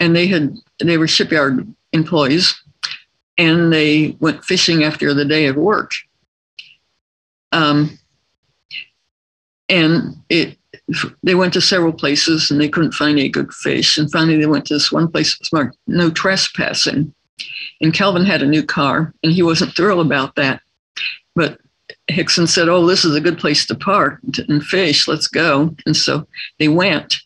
[0.00, 2.54] and they had they were shipyard employees
[3.38, 5.90] and they went fishing after the day of work.
[7.52, 7.98] Um,
[9.68, 10.58] and it,
[11.22, 13.96] they went to several places and they couldn't find any good fish.
[13.96, 17.14] And finally, they went to this one place that was marked no trespassing.
[17.80, 20.60] And Calvin had a new car and he wasn't thrilled about that.
[21.34, 21.58] But
[22.08, 25.08] Hickson said, Oh, this is a good place to park and fish.
[25.08, 25.74] Let's go.
[25.86, 26.26] And so
[26.58, 27.16] they went.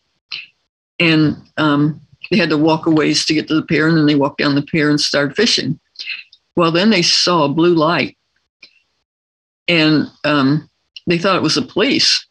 [1.00, 4.06] And um, they had to walk a ways to get to the pier, and then
[4.06, 5.78] they walked down the pier and started fishing.
[6.56, 8.16] Well, then they saw a blue light,
[9.68, 10.68] and um,
[11.06, 12.26] they thought it was the police.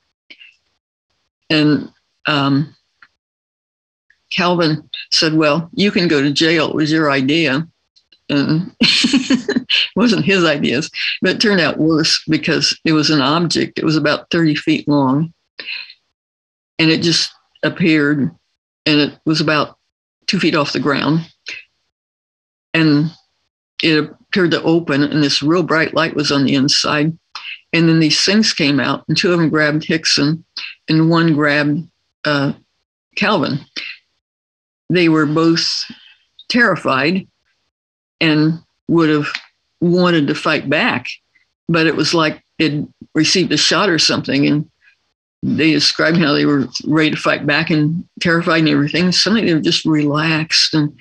[1.49, 1.89] And
[2.27, 2.75] um,
[4.31, 6.69] Calvin said, "Well, you can go to jail.
[6.69, 7.67] It was your idea."
[8.29, 13.79] And it wasn't his ideas, but it turned out worse because it was an object.
[13.79, 15.33] It was about 30 feet long,
[16.77, 17.31] and it just
[17.63, 18.29] appeared,
[18.85, 19.77] and it was about
[20.27, 21.21] two feet off the ground.
[22.73, 23.11] And
[23.81, 23.97] it
[24.29, 27.17] appeared to open, and this real bright light was on the inside.
[27.73, 30.43] And then these things came out, and two of them grabbed Hickson,
[30.89, 31.87] and one grabbed
[32.25, 32.53] uh,
[33.15, 33.59] Calvin.
[34.89, 35.83] They were both
[36.49, 37.27] terrified
[38.21, 39.27] and would have
[39.81, 41.07] wanted to fight back,
[41.67, 44.69] but it was like it received a shot or something, and
[45.43, 49.11] they described how they were ready to fight back and terrified and everything.
[49.11, 50.97] Suddenly they were just relaxed and,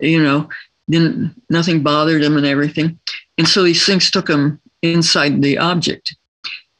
[0.00, 0.48] you know,
[0.90, 2.98] didn't nothing bothered them and everything.
[3.38, 6.16] And so these things took them inside the object,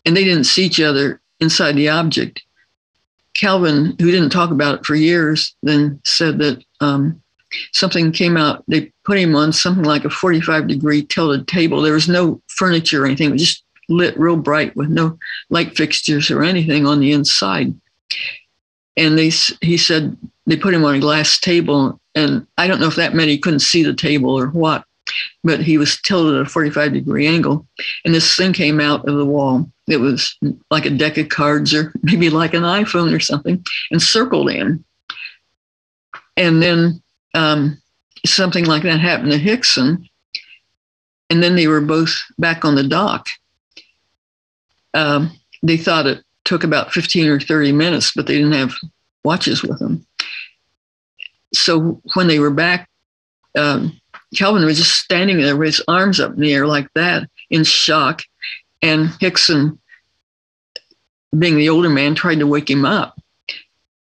[0.05, 2.43] and they didn't see each other inside the object.
[3.37, 7.21] Calvin, who didn't talk about it for years, then said that um,
[7.73, 8.65] something came out.
[8.67, 11.83] They put him on something like a 45 degree tilted table.
[11.83, 13.29] There was no furniture or anything.
[13.29, 15.19] It was just lit real bright with no
[15.51, 17.75] light fixtures or anything on the inside.
[18.97, 22.89] And they, he said they put him on a glass table, and I don't know
[22.89, 24.85] if that meant he couldn't see the table or what,
[25.45, 27.67] but he was tilted at a 45 degree angle.
[28.05, 29.71] And this thing came out of the wall.
[29.89, 30.37] It was
[30.71, 34.85] like a deck of cards or maybe like an iPhone or something, and circled him.
[36.37, 37.03] And then
[37.35, 37.81] um,
[38.25, 40.09] something like that happened to Hickson.
[41.29, 43.27] And then they were both back on the dock
[44.97, 45.31] um,
[45.63, 48.75] they thought it took about 15 or 30 minutes, but they didn't have
[49.25, 50.05] watches with them.
[51.53, 52.89] So when they were back,
[53.57, 54.01] um,
[54.35, 57.65] Calvin was just standing there with his arms up in the air like that in
[57.65, 58.23] shock.
[58.83, 59.79] And Hickson,
[61.37, 63.21] being the older man, tried to wake him up.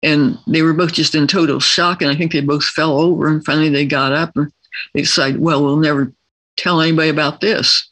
[0.02, 2.02] And they were both just in total shock.
[2.02, 3.28] And I think they both fell over.
[3.28, 4.52] And finally they got up and
[4.94, 6.12] they decided, well, we'll never
[6.58, 7.90] tell anybody about this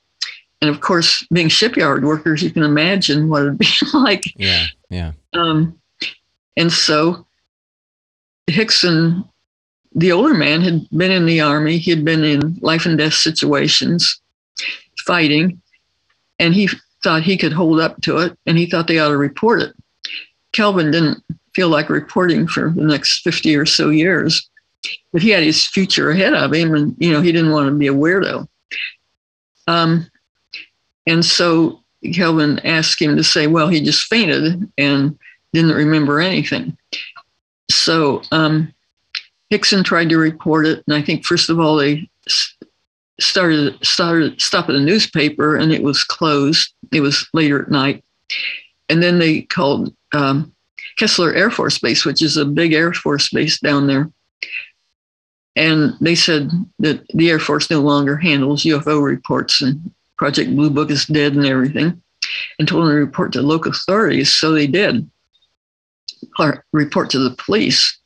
[0.62, 4.24] and of course, being shipyard workers, you can imagine what it'd be like.
[4.38, 5.14] Yeah, yeah.
[5.34, 5.80] Um,
[6.56, 7.26] and so
[8.48, 9.26] Hickson,
[9.94, 11.78] the older man, had been in the army.
[11.78, 14.22] He had been in life and death situations,
[15.06, 15.62] fighting,
[16.40, 16.70] and he
[17.04, 19.74] thought he could hold up to it, and he thought they ought to report it.
[20.54, 21.24] Calvin didn't
[21.56, 24.50] feel like reporting for the next 50 or so years,
[25.12, 27.76] but he had his future ahead of him, and you know he didn't want to
[27.76, 28.48] be a weirdo.
[29.68, 30.10] Um,
[31.08, 31.82] and so
[32.14, 35.18] Calvin asked him to say, well, he just fainted and
[35.54, 36.78] didn't remember anything.
[37.70, 38.74] So um,
[39.52, 40.84] Hickson tried to report it.
[40.88, 42.10] And I think, first of all, they
[43.20, 46.74] started, started stop at a newspaper and it was closed.
[46.92, 48.04] It was later at night.
[48.90, 50.54] And then they called um,
[51.00, 54.10] Keesler Air Force Base, which is a big Air Force base down there.
[55.58, 56.50] And they said
[56.80, 61.36] that the Air Force no longer handles UFO reports and Project Blue Book is dead
[61.36, 62.02] and everything.
[62.60, 64.32] and told them to report to local authorities.
[64.32, 65.10] So they did
[66.40, 68.00] or report to the police.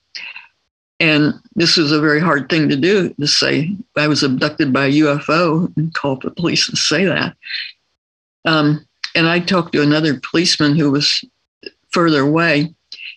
[1.00, 4.86] And this was a very hard thing to do to say, I was abducted by
[4.86, 7.36] a UFO and call the police and say that.
[8.46, 11.24] Um, and I talked to another policeman who was
[11.92, 12.74] further away,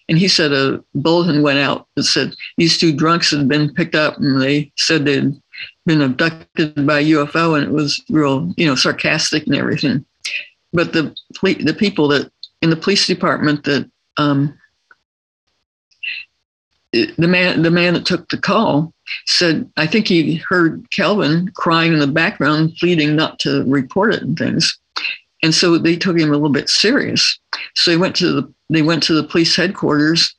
[0.08, 3.94] and he said a bulletin went out that said these two drunks had been picked
[3.94, 5.34] up and they said they'd
[5.86, 10.04] been abducted by UFO, and it was real, you know, sarcastic and everything.
[10.72, 12.30] But the the people that
[12.62, 14.57] in the police department that um,
[16.92, 18.92] the man the man that took the call
[19.26, 24.22] said I think he heard Calvin crying in the background, pleading not to report it
[24.22, 24.78] and things.
[25.42, 27.38] And so they took him a little bit serious.
[27.74, 30.34] So they went to the they went to the police headquarters,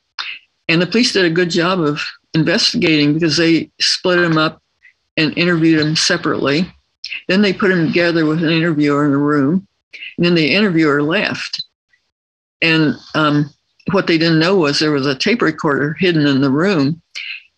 [0.68, 2.02] and the police did a good job of
[2.34, 4.62] investigating because they split him up
[5.16, 6.72] and interviewed him separately.
[7.28, 9.66] Then they put him together with an interviewer in a room,
[10.16, 11.64] and then the interviewer left.
[12.62, 13.50] And um,
[13.92, 17.00] what they didn't know was there was a tape recorder hidden in the room.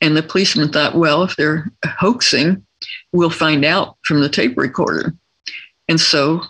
[0.01, 2.65] And the policeman thought, well, if they're hoaxing,
[3.13, 5.15] we'll find out from the tape recorder.
[5.89, 6.43] And so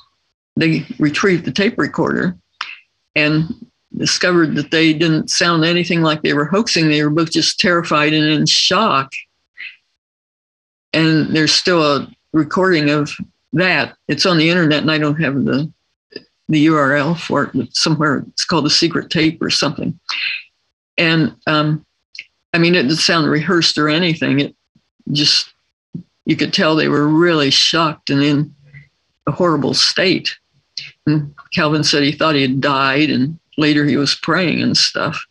[0.56, 2.36] they retrieved the tape recorder
[3.14, 3.52] and
[3.96, 6.88] discovered that they didn't sound anything like they were hoaxing.
[6.88, 9.12] They were both just terrified and in shock.
[10.94, 13.12] And there's still a recording of
[13.52, 13.96] that.
[14.08, 15.70] It's on the internet, and I don't have the
[16.52, 19.98] the URL for it, somewhere it's called a secret tape or something.
[20.98, 21.84] And um,
[22.52, 24.40] I mean, it didn't sound rehearsed or anything.
[24.40, 24.54] It
[25.10, 25.52] just,
[26.26, 28.54] you could tell they were really shocked and in
[29.26, 30.36] a horrible state.
[31.06, 35.24] And Calvin said he thought he had died, and later he was praying and stuff.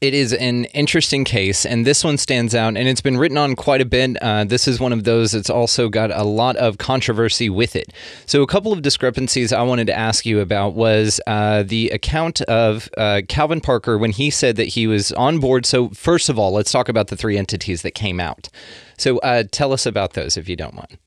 [0.00, 3.54] It is an interesting case, and this one stands out, and it's been written on
[3.54, 4.20] quite a bit.
[4.20, 7.92] Uh, this is one of those that's also got a lot of controversy with it.
[8.26, 12.40] So, a couple of discrepancies I wanted to ask you about was uh, the account
[12.42, 15.64] of uh, Calvin Parker when he said that he was on board.
[15.64, 18.48] So, first of all, let's talk about the three entities that came out.
[18.98, 20.98] So, uh, tell us about those if you don't mind.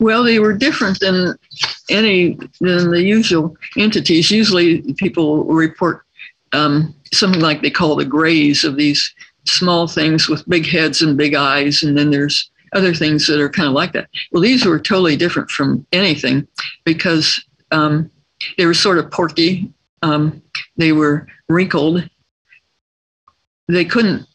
[0.00, 1.36] Well, they were different than
[1.90, 4.30] any than the usual entities.
[4.30, 6.03] Usually, people report
[6.54, 9.14] um, something like they call the grays of these
[9.46, 13.50] small things with big heads and big eyes, and then there's other things that are
[13.50, 14.08] kind of like that.
[14.32, 16.46] Well, these were totally different from anything
[16.84, 18.10] because um,
[18.58, 19.72] they were sort of porky.
[20.02, 20.42] Um,
[20.76, 22.08] they were wrinkled.
[23.68, 24.26] They couldn't.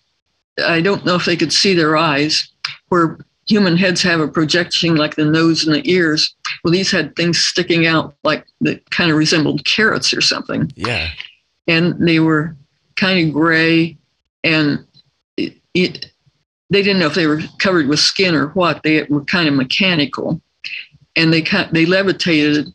[0.66, 2.50] I don't know if they could see their eyes.
[2.90, 6.36] Where human heads have a projection like the nose and the ears.
[6.64, 10.72] Well, these had things sticking out like that kind of resembled carrots or something.
[10.76, 11.10] Yeah.
[11.70, 12.58] And they were
[12.98, 13.98] kind of gray
[14.44, 14.86] and
[15.38, 16.12] it, it,
[16.70, 18.84] they didn't know if they were covered with skin or what.
[18.84, 20.42] They were kind of mechanical
[21.16, 21.42] and they
[21.72, 22.74] they levitated.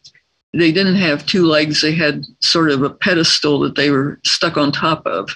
[0.52, 1.80] They didn't have two legs.
[1.80, 5.34] They had sort of a pedestal that they were stuck on top of.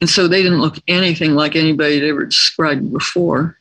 [0.00, 3.56] And so they didn't look anything like anybody had ever described before.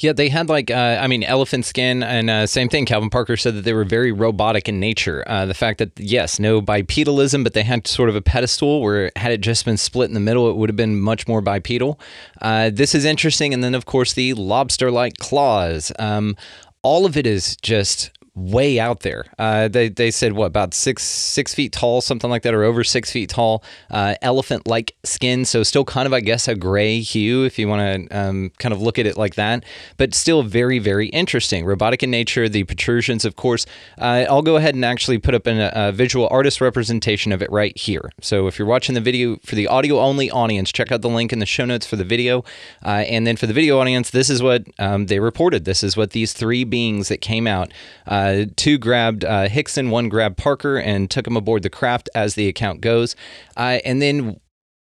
[0.00, 2.86] Yeah, they had like, uh, I mean, elephant skin, and uh, same thing.
[2.86, 5.24] Calvin Parker said that they were very robotic in nature.
[5.26, 9.10] Uh, the fact that, yes, no bipedalism, but they had sort of a pedestal where,
[9.16, 11.98] had it just been split in the middle, it would have been much more bipedal.
[12.40, 13.52] Uh, this is interesting.
[13.52, 15.90] And then, of course, the lobster like claws.
[15.98, 16.36] Um,
[16.82, 19.24] all of it is just way out there.
[19.38, 22.84] Uh, they, they said what about six six feet tall, something like that, or over
[22.84, 23.62] six feet tall.
[23.90, 27.68] Uh, elephant like skin, so still kind of I guess a gray hue if you
[27.68, 29.64] want to um, kind of look at it like that,
[29.96, 31.64] but still very very interesting.
[31.64, 33.66] Robotic in nature, the protrusions, of course.
[33.98, 37.50] Uh, I'll go ahead and actually put up an, a visual artist representation of it
[37.50, 38.10] right here.
[38.20, 41.32] So if you're watching the video for the audio only audience, check out the link
[41.32, 42.44] in the show notes for the video,
[42.84, 45.64] uh, and then for the video audience, this is what um, they reported.
[45.64, 47.72] This is what these three beings that came out.
[48.06, 52.08] Uh, uh, two grabbed uh, Hickson, one grabbed Parker, and took him aboard the craft
[52.14, 53.16] as the account goes.
[53.56, 54.40] Uh, and then,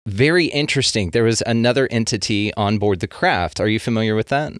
[0.07, 3.61] very interesting, there was another entity on board the craft.
[3.61, 4.53] Are you familiar with that?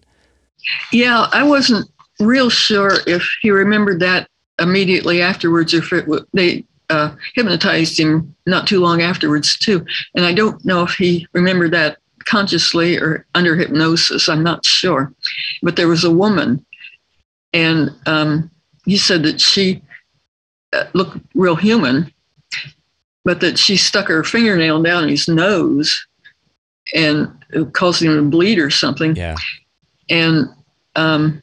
[0.91, 4.27] Yeah, I wasn't real sure if he remembered that
[4.59, 9.85] immediately afterwards, or if it w- they uh, hypnotized him not too long afterwards too.
[10.15, 14.29] And I don't know if he remembered that consciously or under hypnosis.
[14.29, 15.13] I'm not sure.
[15.61, 16.65] But there was a woman,
[17.53, 18.49] and um,
[18.85, 19.81] he said that she
[20.73, 22.11] uh, looked real human,
[23.23, 26.07] but that she stuck her fingernail down his nose
[26.93, 27.27] and
[27.73, 29.15] caused him to bleed or something.
[29.15, 29.35] Yeah.
[30.09, 30.47] And
[30.95, 31.41] um,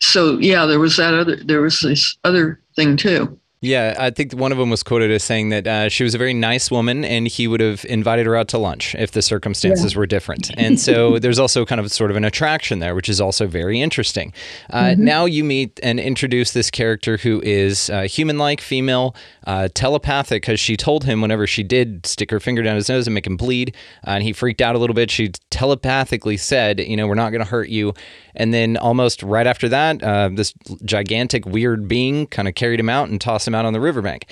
[0.00, 3.39] so, yeah, there was that other, there was this other thing too.
[3.62, 6.18] Yeah, I think one of them was quoted as saying that uh, she was a
[6.18, 9.94] very nice woman and he would have invited her out to lunch if the circumstances
[9.94, 10.50] were different.
[10.60, 13.80] And so there's also kind of sort of an attraction there, which is also very
[13.80, 14.32] interesting.
[14.70, 19.14] Uh, Now you meet and introduce this character who is uh, human like, female,
[19.46, 23.06] uh, telepathic, because she told him whenever she did stick her finger down his nose
[23.06, 23.74] and make him bleed,
[24.06, 25.10] uh, and he freaked out a little bit.
[25.10, 27.94] She telepathically said, You know, we're not going to hurt you.
[28.36, 30.54] And then almost right after that, uh, this
[30.84, 34.26] gigantic, weird being kind of carried him out and tossed him out on the riverbank.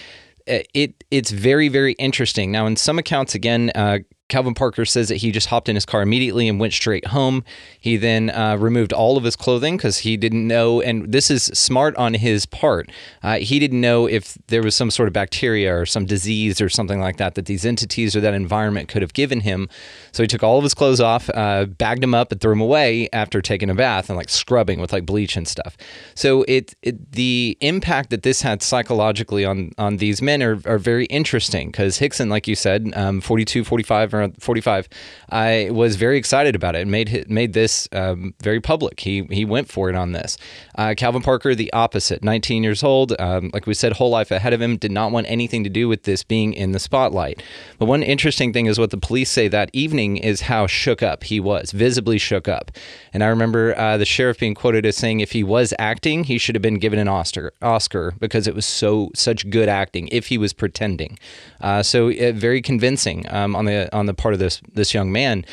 [0.48, 2.52] Uh, It it's very very interesting.
[2.52, 3.98] Now, in some accounts, again, uh,
[4.28, 7.44] Calvin Parker says that he just hopped in his car immediately and went straight home.
[7.80, 11.44] He then uh, removed all of his clothing because he didn't know, and this is
[11.44, 12.90] smart on his part.
[13.22, 16.68] Uh, he didn't know if there was some sort of bacteria or some disease or
[16.68, 19.68] something like that that these entities or that environment could have given him.
[20.12, 22.60] So he took all of his clothes off, uh, bagged them up, and threw them
[22.60, 25.76] away after taking a bath and like scrubbing with like bleach and stuff.
[26.14, 30.78] So it, it the impact that this had psychologically on on these men are, are
[30.78, 34.88] very interesting because Hickson, like you said, um, 42, 45, or 45,
[35.30, 39.00] I was very excited about it and made made this um, very public.
[39.00, 40.38] He he went for it on this.
[40.76, 44.52] Uh, Calvin Parker, the opposite, 19 years old, um, like we said, whole life ahead
[44.52, 47.42] of him, did not want anything to do with this being in the spotlight.
[47.78, 51.24] But one interesting thing is what the police say that evening is how shook up
[51.24, 52.70] he was, visibly shook up.
[53.12, 56.38] And I remember uh, the sheriff being quoted as saying if he was acting, he
[56.38, 60.08] should have been given an Oscar, Oscar because it was so such good acting.
[60.12, 61.18] If he was pretending,
[61.60, 65.12] uh, so uh, very convincing um, on the on the part of this this young
[65.12, 65.44] man.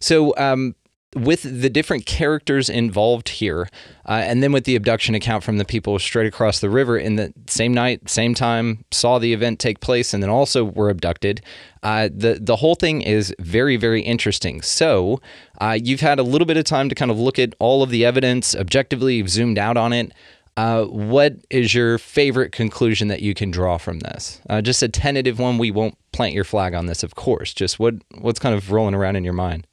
[0.00, 0.34] So.
[0.36, 0.74] Um,
[1.14, 3.68] with the different characters involved here,
[4.06, 7.16] uh, and then with the abduction account from the people straight across the river in
[7.16, 11.40] the same night, same time, saw the event take place, and then also were abducted.
[11.82, 14.60] Uh, the the whole thing is very very interesting.
[14.62, 15.20] So
[15.60, 17.90] uh, you've had a little bit of time to kind of look at all of
[17.90, 19.16] the evidence objectively.
[19.16, 20.12] You've zoomed out on it.
[20.56, 24.40] Uh, what is your favorite conclusion that you can draw from this?
[24.48, 25.58] Uh, just a tentative one.
[25.58, 27.52] We won't plant your flag on this, of course.
[27.52, 29.66] Just what what's kind of rolling around in your mind.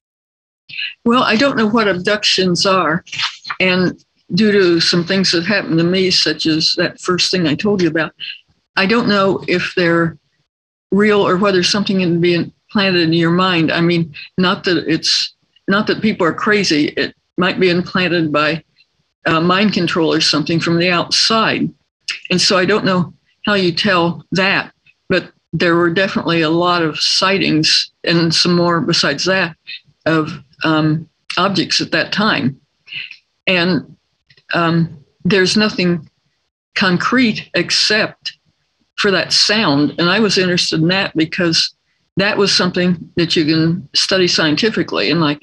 [1.06, 3.04] Well, I don't know what abductions are.
[3.60, 4.04] And
[4.34, 7.82] due to some things that happened to me, such as that first thing I told
[7.82, 8.14] you about,
[8.76, 10.18] I don't know if they're
[10.92, 13.72] real or whether something can be implanted in your mind.
[13.72, 15.36] I mean, not that it's
[15.68, 18.64] not that people are crazy, it might be implanted by
[19.26, 21.70] uh, mind control or something from the outside.
[22.30, 23.14] And so I don't know
[23.46, 24.74] how you tell that,
[25.10, 29.56] but there were definitely a lot of sightings and some more besides that
[30.06, 30.32] of
[30.64, 31.08] um,
[31.38, 32.60] objects at that time.
[33.48, 33.98] And
[34.54, 36.10] um, there's nothing
[36.76, 38.38] concrete except
[38.98, 39.96] for that sound.
[40.00, 41.74] And I was interested in that because
[42.18, 45.10] that was something that you can study scientifically.
[45.12, 45.42] And like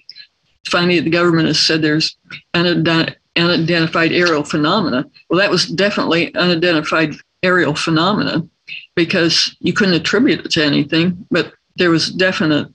[0.68, 2.16] finally, the government has said there's
[2.54, 5.04] unident- unidentified aerial phenomena.
[5.28, 8.46] Well, that was definitely unidentified aerial phenomena
[8.94, 12.68] because you couldn't attribute it to anything, but there was definite,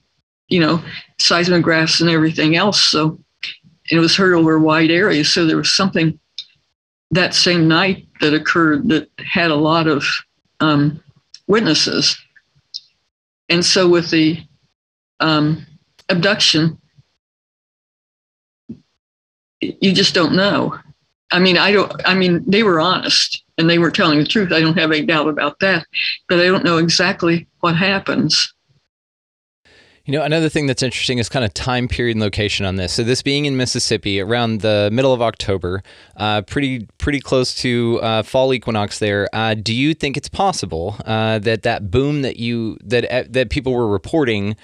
[0.47, 0.82] you know,
[1.20, 2.82] seismographs and everything else.
[2.82, 3.20] So
[3.91, 5.32] it was heard over wide areas.
[5.34, 6.20] So there was something
[7.11, 10.05] that same night that occurred that had a lot of
[10.59, 11.03] um,
[11.47, 12.18] witnesses.
[13.49, 14.39] And so with the
[15.20, 15.66] um,
[16.09, 16.80] abduction,
[19.82, 20.78] you just don't know.
[21.32, 24.51] I mean, I don't, I mean, they were honest and they were telling the truth.
[24.51, 25.86] I don't have any doubt about that,
[26.30, 28.53] but I don't know exactly what happens.
[30.05, 32.91] You know, another thing that's interesting is kind of time period and location on this.
[32.91, 35.82] So this being in Mississippi around the middle of October,
[36.18, 38.99] uh, pretty pretty close to uh, fall equinox.
[38.99, 43.24] There, uh, do you think it's possible uh, that that boom that you that uh,
[43.30, 44.57] that people were reporting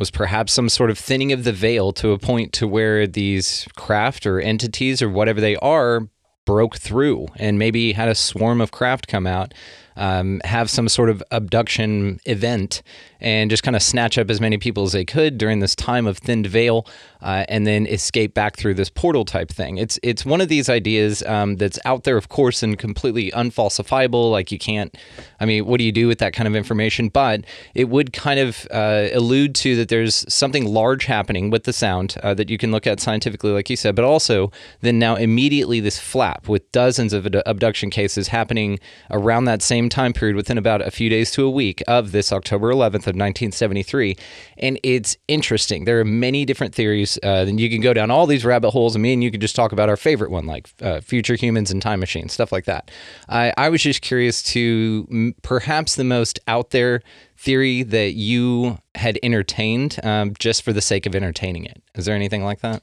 [0.00, 3.68] was perhaps some sort of thinning of the veil to a point to where these
[3.76, 6.08] craft or entities or whatever they are
[6.46, 9.52] broke through and maybe had a swarm of craft come out,
[10.00, 12.82] um, have some sort of abduction event,
[13.20, 16.06] and just kind of snatch up as many people as they could during this time
[16.06, 16.86] of thinned veil,
[17.20, 19.76] uh, and then escape back through this portal type thing.
[19.76, 24.30] It's it's one of these ideas um, that's out there, of course, and completely unfalsifiable.
[24.30, 24.96] Like you can't.
[25.38, 27.08] I mean, what do you do with that kind of information?
[27.10, 27.44] But
[27.74, 32.16] it would kind of uh, allude to that there's something large happening with the sound
[32.22, 35.78] uh, that you can look at scientifically, like you said, but also then now immediately
[35.78, 38.80] this flap with dozens of abduction cases happening
[39.10, 42.32] around that same time period within about a few days to a week of this
[42.32, 44.16] October 11th of 1973.
[44.58, 45.84] And it's interesting.
[45.84, 47.18] There are many different theories.
[47.22, 49.40] Uh, and you can go down all these rabbit holes, and me and you could
[49.40, 52.64] just talk about our favorite one, like uh, future humans and time machines, stuff like
[52.64, 52.90] that.
[53.28, 57.02] I, I was just curious to m- perhaps the most out there
[57.36, 61.82] theory that you had entertained um, just for the sake of entertaining it.
[61.94, 62.82] Is there anything like that?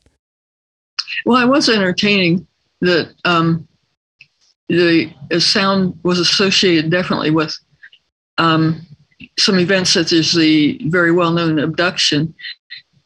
[1.26, 2.48] Well, I was entertaining
[2.82, 3.68] that um,
[4.70, 7.58] the, sound was associated definitely with
[8.38, 8.86] um,
[9.40, 12.34] some events such as the very well known abduction.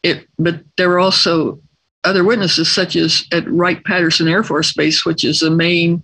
[0.03, 1.59] It, but there were also
[2.03, 6.01] other witnesses, such as at Wright Patterson Air Force Base, which is the main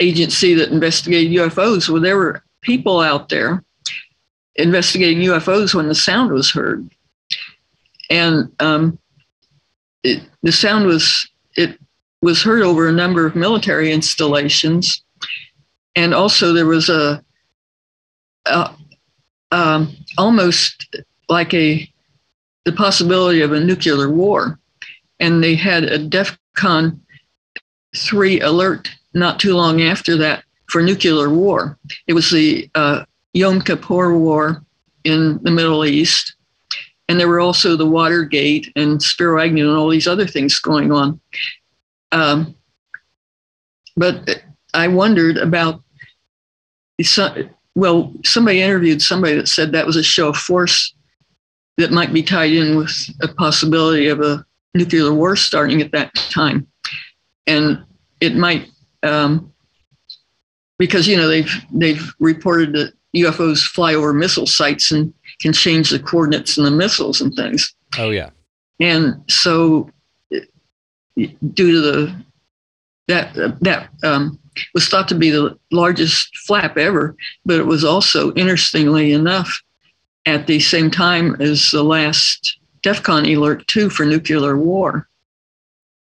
[0.00, 1.88] agency that investigated UFOs.
[1.88, 3.64] Well, there were people out there
[4.56, 6.90] investigating UFOs when the sound was heard,
[8.10, 8.98] and um,
[10.02, 11.78] it, the sound was it
[12.22, 15.02] was heard over a number of military installations,
[15.94, 17.22] and also there was a,
[18.46, 18.74] a
[19.52, 20.96] um, almost
[21.28, 21.88] like a
[22.64, 24.58] the possibility of a nuclear war,
[25.20, 26.98] and they had a DEFCON
[27.94, 31.78] three alert not too long after that for nuclear war.
[32.06, 34.62] It was the uh, Yom Kippur War
[35.04, 36.34] in the Middle East.
[37.08, 40.90] And there were also the Watergate and Spiro Agnew and all these other things going
[40.90, 41.20] on.
[42.12, 42.54] Um,
[43.96, 44.42] but
[44.74, 45.82] I wondered about,
[47.74, 50.94] well, somebody interviewed somebody that said that was a show of force
[51.78, 54.44] that might be tied in with a possibility of a
[54.74, 56.66] nuclear war starting at that time.
[57.46, 57.82] And
[58.20, 58.68] it might
[59.02, 59.52] um,
[60.78, 65.90] because you know they've they've reported that UFOs fly over missile sites and can change
[65.90, 67.74] the coordinates in the missiles and things.
[67.98, 68.30] Oh yeah.
[68.80, 69.90] And so,
[71.16, 72.16] due to the
[73.08, 74.38] that that um,
[74.74, 79.62] was thought to be the largest flap ever, but it was also interestingly enough
[80.26, 85.08] at the same time as the last DEFCON alert two for nuclear war.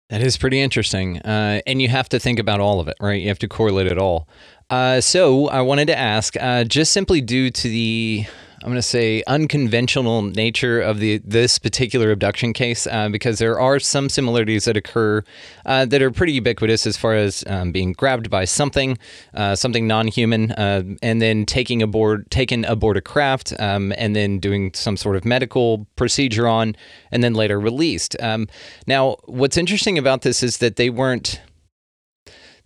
[0.09, 1.19] That is pretty interesting.
[1.19, 3.21] Uh, and you have to think about all of it, right?
[3.21, 4.27] You have to correlate it all.
[4.69, 8.25] Uh, so I wanted to ask, uh, just simply due to the
[8.63, 13.59] I'm going to say unconventional nature of the this particular abduction case uh, because there
[13.59, 15.21] are some similarities that occur
[15.65, 18.97] uh, that are pretty ubiquitous as far as um, being grabbed by something,
[19.33, 24.39] uh, something non-human, uh, and then taking aboard taken aboard a craft, um, and then
[24.39, 26.73] doing some sort of medical procedure on,
[27.11, 28.15] and then later released.
[28.21, 28.47] Um,
[28.87, 31.41] now, what's interesting about this is that they weren't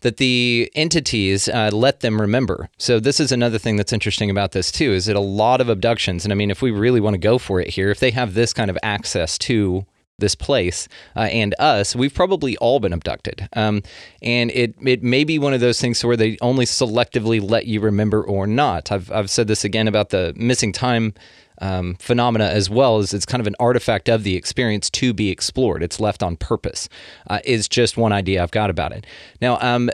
[0.01, 2.69] that the entities uh, let them remember.
[2.77, 5.69] So this is another thing that's interesting about this too, is that a lot of
[5.69, 8.11] abductions, and I mean, if we really want to go for it here, if they
[8.11, 9.85] have this kind of access to
[10.19, 13.47] this place uh, and us, we've probably all been abducted.
[13.53, 13.83] Um,
[14.21, 17.79] and it it may be one of those things where they only selectively let you
[17.79, 18.91] remember or not.
[18.91, 21.13] I've I've said this again about the missing time
[21.61, 25.29] um, phenomena as well as it's kind of an artifact of the experience to be
[25.29, 25.83] explored.
[25.83, 26.89] It's left on purpose.
[27.29, 29.05] Uh, is just one idea I've got about it.
[29.41, 29.89] Now, um,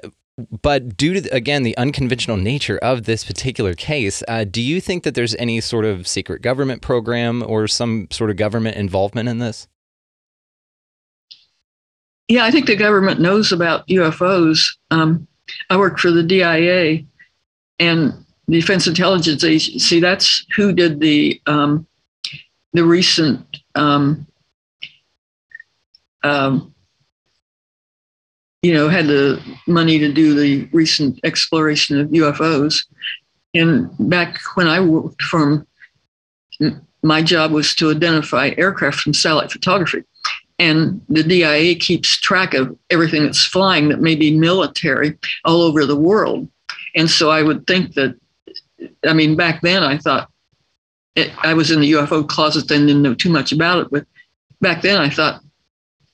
[0.62, 5.04] but due to again the unconventional nature of this particular case, uh, do you think
[5.04, 9.40] that there's any sort of secret government program or some sort of government involvement in
[9.40, 9.68] this?
[12.28, 14.66] Yeah, I think the government knows about UFOs.
[14.90, 15.28] Um,
[15.70, 17.04] I work for the DIA,
[17.80, 19.80] and the Defense Intelligence Agency.
[19.80, 21.88] See, that's who did the um,
[22.74, 24.28] the recent um,
[26.24, 26.74] um,
[28.62, 32.86] you know had the money to do the recent exploration of UFOs.
[33.54, 35.66] And back when I worked for
[37.04, 40.04] my job was to identify aircraft from satellite photography.
[40.60, 45.86] And the DIA keeps track of everything that's flying that may be military all over
[45.86, 46.48] the world.
[46.96, 48.16] And so I would think that
[49.06, 50.30] I mean, back then I thought
[51.16, 53.88] it, I was in the UFO closet and didn't know too much about it.
[53.92, 54.06] But
[54.62, 55.42] back then I thought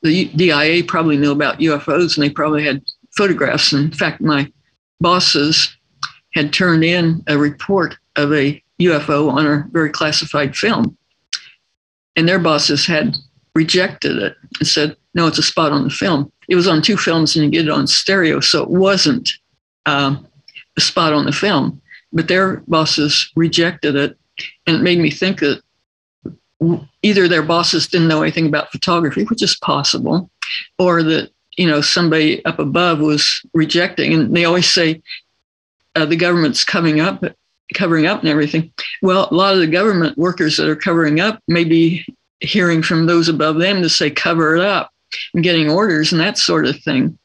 [0.01, 2.81] the DIA probably knew about UFOs and they probably had
[3.15, 3.71] photographs.
[3.71, 4.51] And In fact, my
[4.99, 5.75] bosses
[6.33, 10.97] had turned in a report of a UFO on a very classified film.
[12.15, 13.15] And their bosses had
[13.55, 16.31] rejected it and said, no, it's a spot on the film.
[16.47, 19.31] It was on two films and you get it on stereo, so it wasn't
[19.85, 20.27] um,
[20.77, 21.81] a spot on the film
[22.11, 24.17] but their bosses rejected it.
[24.65, 25.61] And it made me think that
[27.01, 30.29] either their bosses didn't know anything about photography, which is possible,
[30.77, 34.13] or that, you know, somebody up above was rejecting.
[34.13, 35.01] And they always say
[35.95, 37.23] uh, the government's coming up,
[37.73, 38.71] covering up and everything.
[39.01, 42.05] Well, a lot of the government workers that are covering up may be
[42.39, 44.91] hearing from those above them to say, cover it up
[45.33, 47.17] and getting orders and that sort of thing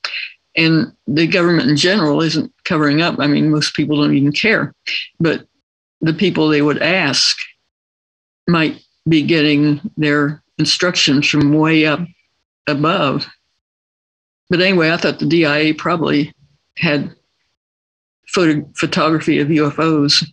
[0.57, 3.19] and the government in general isn't covering up.
[3.19, 4.75] I mean, most people don't even care,
[5.19, 5.47] but
[6.01, 7.37] the people they would ask
[8.47, 12.01] might be getting their instructions from way up
[12.67, 13.27] above.
[14.51, 16.33] But anyway, I thought the DIA probably
[16.77, 17.15] had
[18.29, 20.25] photo- photography of UFOs.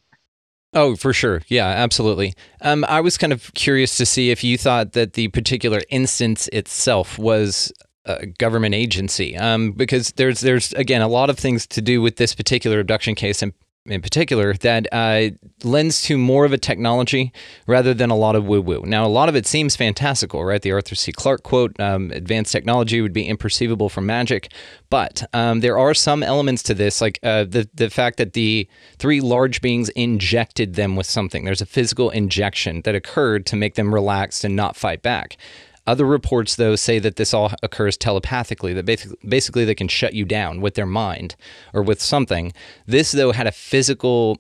[0.74, 1.42] Oh, for sure.
[1.48, 2.34] Yeah, absolutely.
[2.62, 6.48] Um, I was kind of curious to see if you thought that the particular instance
[6.54, 7.74] itself was
[8.06, 12.16] a government agency um, because there's there's again a lot of things to do with
[12.16, 13.54] this particular abduction case in,
[13.86, 15.30] in particular that uh,
[15.64, 17.32] lends to more of a technology
[17.68, 18.84] rather than a lot of woo woo.
[18.86, 20.62] Now, a lot of it seems fantastical, right?
[20.62, 21.12] The Arthur C.
[21.12, 24.52] Clarke quote um, advanced technology would be imperceivable from magic.
[24.90, 28.68] But um, there are some elements to this, like uh, the, the fact that the
[28.98, 31.46] three large beings injected them with something.
[31.46, 35.38] There's a physical injection that occurred to make them relaxed and not fight back.
[35.88, 40.14] Other reports, though, say that this all occurs telepathically, that basically, basically they can shut
[40.14, 41.36] you down with their mind
[41.74, 42.54] or with something.
[42.86, 44.38] This, though, had a physical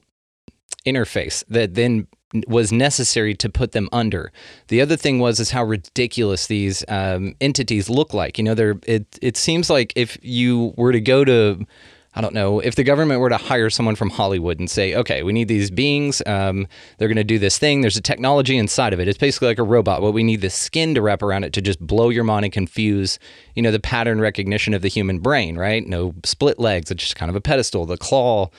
[0.85, 2.07] interface that then
[2.47, 4.31] was necessary to put them under.
[4.67, 8.37] The other thing was is how ridiculous these um, entities look like.
[8.37, 9.19] You know, they're it.
[9.21, 11.65] It seems like if you were to go to
[12.13, 15.23] I don't know if the government were to hire someone from Hollywood and say, okay,
[15.23, 16.21] we need these beings.
[16.25, 17.81] Um, they're going to do this thing.
[17.81, 19.07] There's a technology inside of it.
[19.07, 21.61] It's basically like a robot, but we need the skin to wrap around it to
[21.61, 23.17] just blow your mind and confuse,
[23.55, 25.87] you know, the pattern recognition of the human brain, right?
[25.87, 26.91] No split legs.
[26.91, 27.85] It's just kind of a pedestal.
[27.85, 28.49] The claw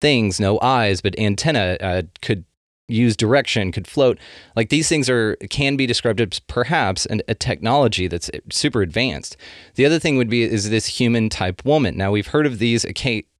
[0.00, 2.44] things, no eyes, but antenna uh, could
[2.92, 4.18] use direction, could float.
[4.56, 9.36] Like these things are can be described as perhaps an, a technology that's super advanced.
[9.74, 11.96] The other thing would be is this human type woman.
[11.96, 12.84] Now we've heard of these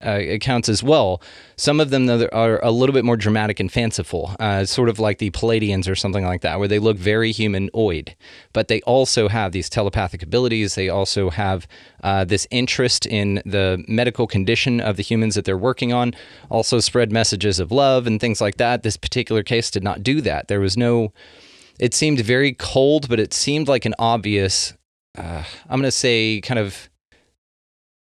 [0.04, 1.22] uh, accounts as well.
[1.56, 4.98] Some of them though, are a little bit more dramatic and fanciful, uh, sort of
[4.98, 8.14] like the Pleiadians or something like that, where they look very humanoid,
[8.52, 10.74] but they also have these telepathic abilities.
[10.74, 11.66] They also have
[12.02, 16.14] uh, this interest in the medical condition of the humans that they're working on.
[16.50, 18.82] Also spread messages of love and things like that.
[18.82, 20.48] This particular case did not do that.
[20.48, 21.12] There was no.
[21.78, 24.74] It seemed very cold, but it seemed like an obvious.
[25.16, 26.88] Uh, I'm going to say kind of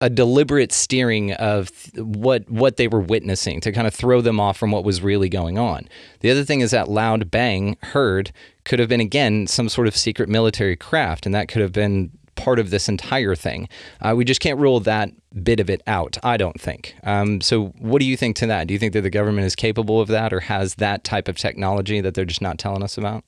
[0.00, 4.56] a deliberate steering of what what they were witnessing to kind of throw them off
[4.56, 5.88] from what was really going on.
[6.20, 8.30] The other thing is that loud bang heard
[8.64, 12.10] could have been again some sort of secret military craft, and that could have been
[12.34, 13.68] part of this entire thing.
[14.02, 15.10] Uh, we just can't rule that
[15.42, 16.18] bit of it out.
[16.22, 16.94] I don't think.
[17.02, 18.66] Um, so, what do you think to that?
[18.66, 21.38] Do you think that the government is capable of that, or has that type of
[21.38, 23.24] technology that they're just not telling us about?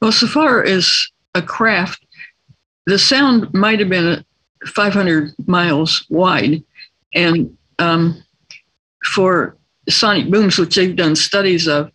[0.00, 2.04] Well, so far as a craft,
[2.86, 4.24] the sound might have been
[4.64, 6.62] 500 miles wide.
[7.14, 8.22] And um,
[9.04, 9.56] for
[9.88, 11.90] sonic booms, which they've done studies of,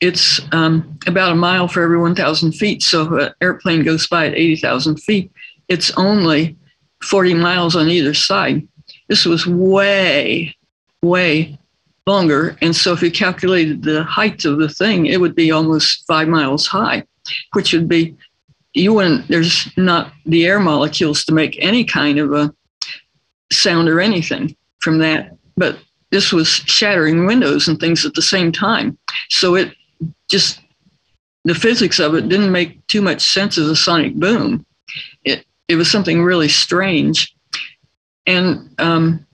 [0.00, 2.82] it's um, about a mile for every 1,000 feet.
[2.82, 5.32] So an airplane goes by at 80,000 feet,
[5.68, 6.56] it's only
[7.02, 8.66] 40 miles on either side.
[9.08, 10.54] This was way,
[11.02, 11.58] way
[12.06, 12.56] longer.
[12.60, 16.28] And so if you calculated the height of the thing, it would be almost five
[16.28, 17.04] miles high,
[17.52, 18.16] which would be
[18.74, 22.52] you wouldn't there's not the air molecules to make any kind of a
[23.52, 25.36] sound or anything from that.
[25.56, 25.78] But
[26.10, 28.98] this was shattering windows and things at the same time.
[29.30, 29.72] So it
[30.28, 30.60] just
[31.44, 34.66] the physics of it didn't make too much sense as a sonic boom.
[35.24, 37.34] It it was something really strange.
[38.26, 39.26] And um,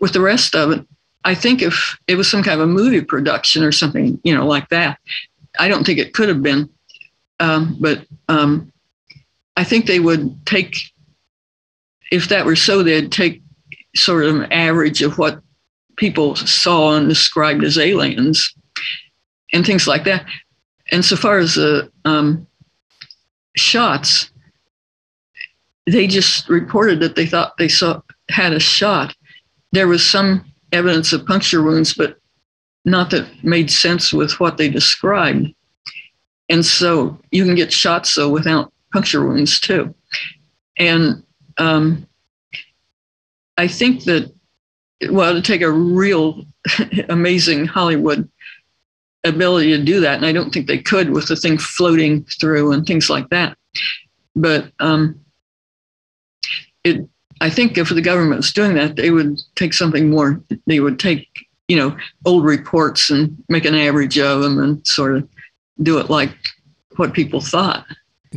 [0.00, 0.86] with the rest of it
[1.24, 4.46] i think if it was some kind of a movie production or something you know
[4.46, 4.98] like that
[5.58, 6.68] i don't think it could have been.
[7.40, 8.72] Um, but um,
[9.56, 10.76] I think they would take,
[12.10, 13.42] if that were so, they'd take
[13.94, 15.40] sort of an average of what
[15.96, 18.54] people saw and described as aliens
[19.52, 20.26] and things like that.
[20.92, 22.46] And so far as the um,
[23.56, 24.30] shots,
[25.86, 29.14] they just reported that they thought they saw had a shot.
[29.72, 32.18] There was some evidence of puncture wounds, but
[32.84, 35.48] not that made sense with what they described.
[36.48, 39.94] And so you can get shots though without puncture wounds too.
[40.78, 41.22] And
[41.58, 42.06] um,
[43.56, 44.32] I think that,
[45.10, 46.44] well, to take a real
[47.08, 48.28] amazing Hollywood
[49.24, 52.72] ability to do that, and I don't think they could with the thing floating through
[52.72, 53.56] and things like that.
[54.34, 55.18] But um,
[56.84, 57.08] it,
[57.40, 60.40] I think if the government was doing that, they would take something more.
[60.66, 61.28] They would take,
[61.68, 65.28] you know, old reports and make an average of them and sort of
[65.82, 66.30] do it like
[66.96, 67.86] what people thought.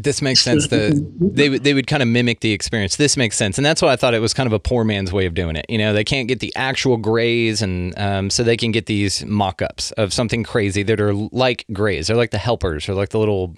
[0.04, 0.68] This makes sense.
[0.68, 2.96] The they would they would kind of mimic the experience.
[2.96, 5.12] This makes sense, and that's why I thought it was kind of a poor man's
[5.12, 5.66] way of doing it.
[5.70, 9.26] You know, they can't get the actual grays, and um, so they can get these
[9.26, 12.08] mock-ups of something crazy that are like grays.
[12.08, 13.56] They're like the helpers, or like the little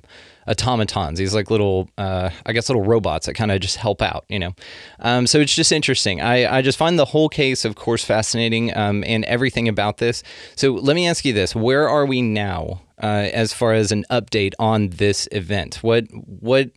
[0.47, 1.19] automatons.
[1.19, 4.25] These like little, uh, I guess, little robots that kind of just help out.
[4.27, 4.55] You know,
[4.99, 6.21] um, so it's just interesting.
[6.21, 10.23] I I just find the whole case, of course, fascinating, um, and everything about this.
[10.55, 12.81] So let me ask you this: Where are we now?
[13.01, 15.75] Uh, as far as an update on this event.
[15.81, 16.71] What what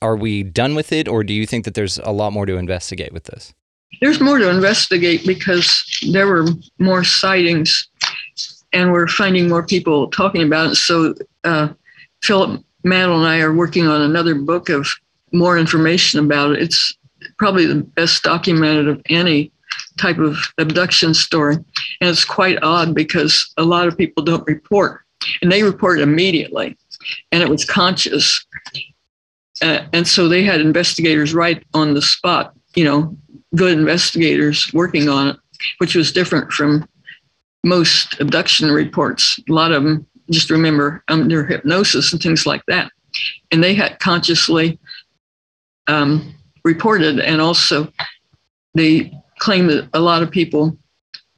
[0.00, 2.56] are we done with it, or do you think that there's a lot more to
[2.56, 3.54] investigate with this?
[4.00, 6.46] There's more to investigate because there were
[6.78, 7.88] more sightings,
[8.72, 10.76] and we're finding more people talking about it.
[10.76, 11.14] So
[11.44, 11.68] uh,
[12.22, 14.88] Philip Mantle and I are working on another book of
[15.32, 16.62] more information about it.
[16.62, 16.96] It's
[17.38, 19.52] probably the best documented of any
[19.98, 21.56] type of abduction story.
[22.00, 25.01] And it's quite odd because a lot of people don't report,
[25.40, 26.76] and they reported immediately,
[27.30, 28.44] and it was conscious.
[29.60, 33.16] Uh, and so they had investigators right on the spot, you know,
[33.54, 35.36] good investigators working on it,
[35.78, 36.86] which was different from
[37.64, 39.38] most abduction reports.
[39.48, 42.90] A lot of them just remember under hypnosis and things like that.
[43.50, 44.78] And they had consciously
[45.86, 47.92] um, reported, and also
[48.74, 50.76] they claim that a lot of people,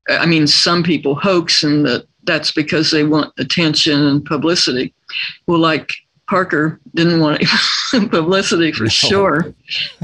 [0.08, 4.94] I mean, some people hoax, and that that's because they want attention and publicity.
[5.46, 5.90] Well, like
[6.28, 7.42] Parker didn't want
[8.10, 8.88] publicity for No.
[8.88, 9.54] sure,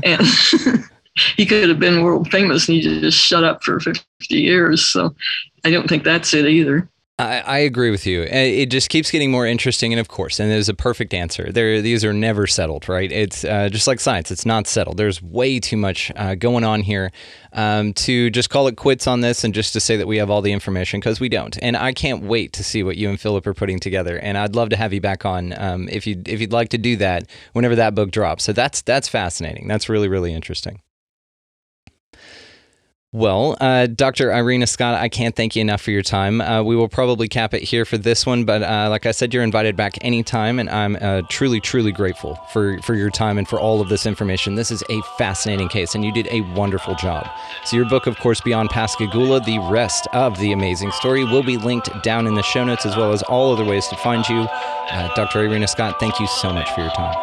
[0.04, 0.20] and
[1.36, 3.98] he could have been world famous, and he just shut up for 50
[4.30, 4.86] years.
[4.86, 5.14] So
[5.64, 6.88] I don't think that's it either.
[7.20, 8.22] I, I agree with you.
[8.22, 11.52] Uh, It just keeps getting more interesting, and of course, and there's a perfect answer.
[11.52, 13.10] There, these are never settled, right?
[13.12, 14.96] It's uh, just like science; it's not settled.
[14.96, 17.12] There's way too much uh, going on here
[17.52, 20.30] um, to just call it quits on this, and just to say that we have
[20.30, 21.58] all the information because we don't.
[21.62, 24.18] And I can't wait to see what you and Philip are putting together.
[24.18, 26.78] And I'd love to have you back on um, if you if you'd like to
[26.78, 28.44] do that whenever that book drops.
[28.44, 29.68] So that's that's fascinating.
[29.68, 30.80] That's really really interesting.
[33.12, 34.32] Well, uh, Dr.
[34.32, 36.40] Irena Scott, I can't thank you enough for your time.
[36.40, 39.34] Uh, we will probably cap it here for this one, but uh, like I said,
[39.34, 43.48] you're invited back anytime, and I'm uh, truly, truly grateful for, for your time and
[43.48, 44.54] for all of this information.
[44.54, 47.28] This is a fascinating case, and you did a wonderful job.
[47.64, 51.56] So, your book, of course, Beyond Pascagoula, the rest of the amazing story will be
[51.56, 54.46] linked down in the show notes, as well as all other ways to find you.
[54.48, 55.40] Uh, Dr.
[55.40, 57.16] Irena Scott, thank you so much for your time.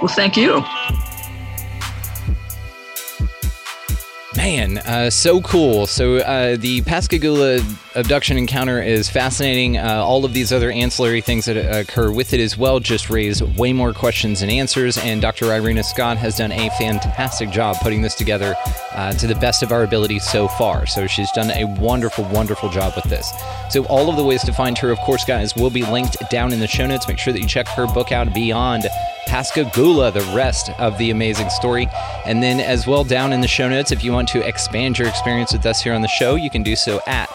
[0.00, 0.64] Well, thank you.
[4.34, 5.86] Man, uh, so cool.
[5.86, 7.60] So, uh, the Pascagoula
[7.94, 9.76] abduction encounter is fascinating.
[9.76, 13.42] Uh, all of these other ancillary things that occur with it as well just raise
[13.42, 14.98] way more questions and answers.
[14.98, 15.52] And Dr.
[15.52, 18.54] Irena Scott has done a fantastic job putting this together
[18.92, 20.86] uh, to the best of our ability so far.
[20.86, 23.32] So, she's done a wonderful, wonderful job with this.
[23.70, 26.52] So, all of the ways to find her, of course, guys, will be linked down
[26.52, 27.08] in the show notes.
[27.08, 28.84] Make sure that you check her book out, Beyond
[29.26, 31.88] Pascagoula, the rest of the amazing story.
[32.26, 35.08] And then, as well, down in the show notes, if you want to expand your
[35.08, 37.30] experience with us here on the show, you can do so at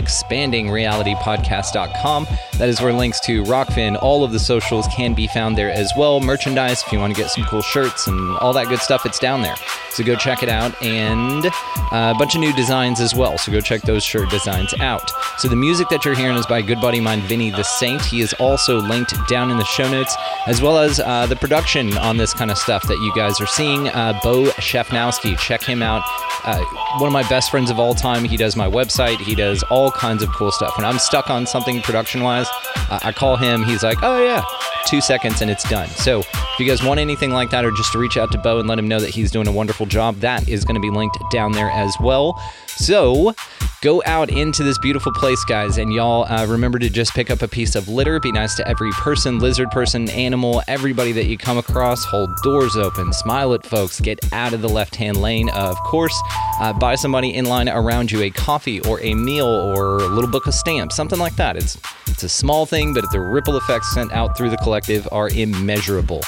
[0.00, 2.26] expandingrealitypodcast.com.
[2.58, 5.92] That is where links to Rokfin, all of the socials can be found there as
[5.96, 6.20] well.
[6.20, 9.18] Merchandise, if you want to get some cool shirts and all that good stuff, it's
[9.18, 9.56] down there.
[9.92, 10.80] So go check it out.
[10.82, 13.38] And uh, a bunch of new designs as well.
[13.38, 15.10] So go check those shirt designs out.
[15.38, 18.04] So the music that you're hearing is by good buddy mine, Vinny the Saint.
[18.04, 20.14] He is also linked down in the show notes,
[20.46, 23.46] as well as uh, the production on this kind of stuff that you guys are
[23.46, 23.88] seeing.
[23.88, 26.02] Uh, Bo Shefnowski, check him out.
[26.44, 26.64] Uh,
[26.98, 28.24] one of my best friends of all time.
[28.24, 29.18] He does my website.
[29.18, 30.76] He does all kinds of cool stuff.
[30.76, 32.46] When I'm stuck on something production wise,
[32.90, 33.64] uh, I call him.
[33.64, 34.42] He's like, oh, yeah,
[34.86, 35.88] two seconds and it's done.
[35.88, 36.22] So
[36.60, 38.68] if you guys want anything like that or just to reach out to Bo and
[38.68, 41.16] let him know that he's doing a wonderful job, that is going to be linked
[41.32, 42.38] down there as well.
[42.80, 43.34] So
[43.82, 47.42] go out into this beautiful place, guys, and y'all uh, remember to just pick up
[47.42, 48.18] a piece of litter.
[48.20, 52.02] Be nice to every person, lizard person, animal, everybody that you come across.
[52.06, 56.18] Hold doors open, smile at folks, get out of the left hand lane, of course.
[56.58, 60.30] Uh, buy somebody in line around you a coffee or a meal or a little
[60.30, 61.56] book of stamps, something like that.
[61.56, 61.78] It's
[62.08, 66.22] it's a small thing, but the ripple effects sent out through the collective are immeasurable.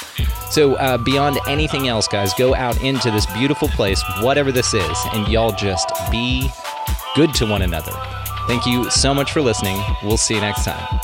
[0.49, 4.97] So, uh, beyond anything else, guys, go out into this beautiful place, whatever this is,
[5.13, 5.91] and y'all just
[7.15, 7.93] good to one another.
[8.47, 9.81] Thank you so much for listening.
[10.03, 10.99] We'll see you next time.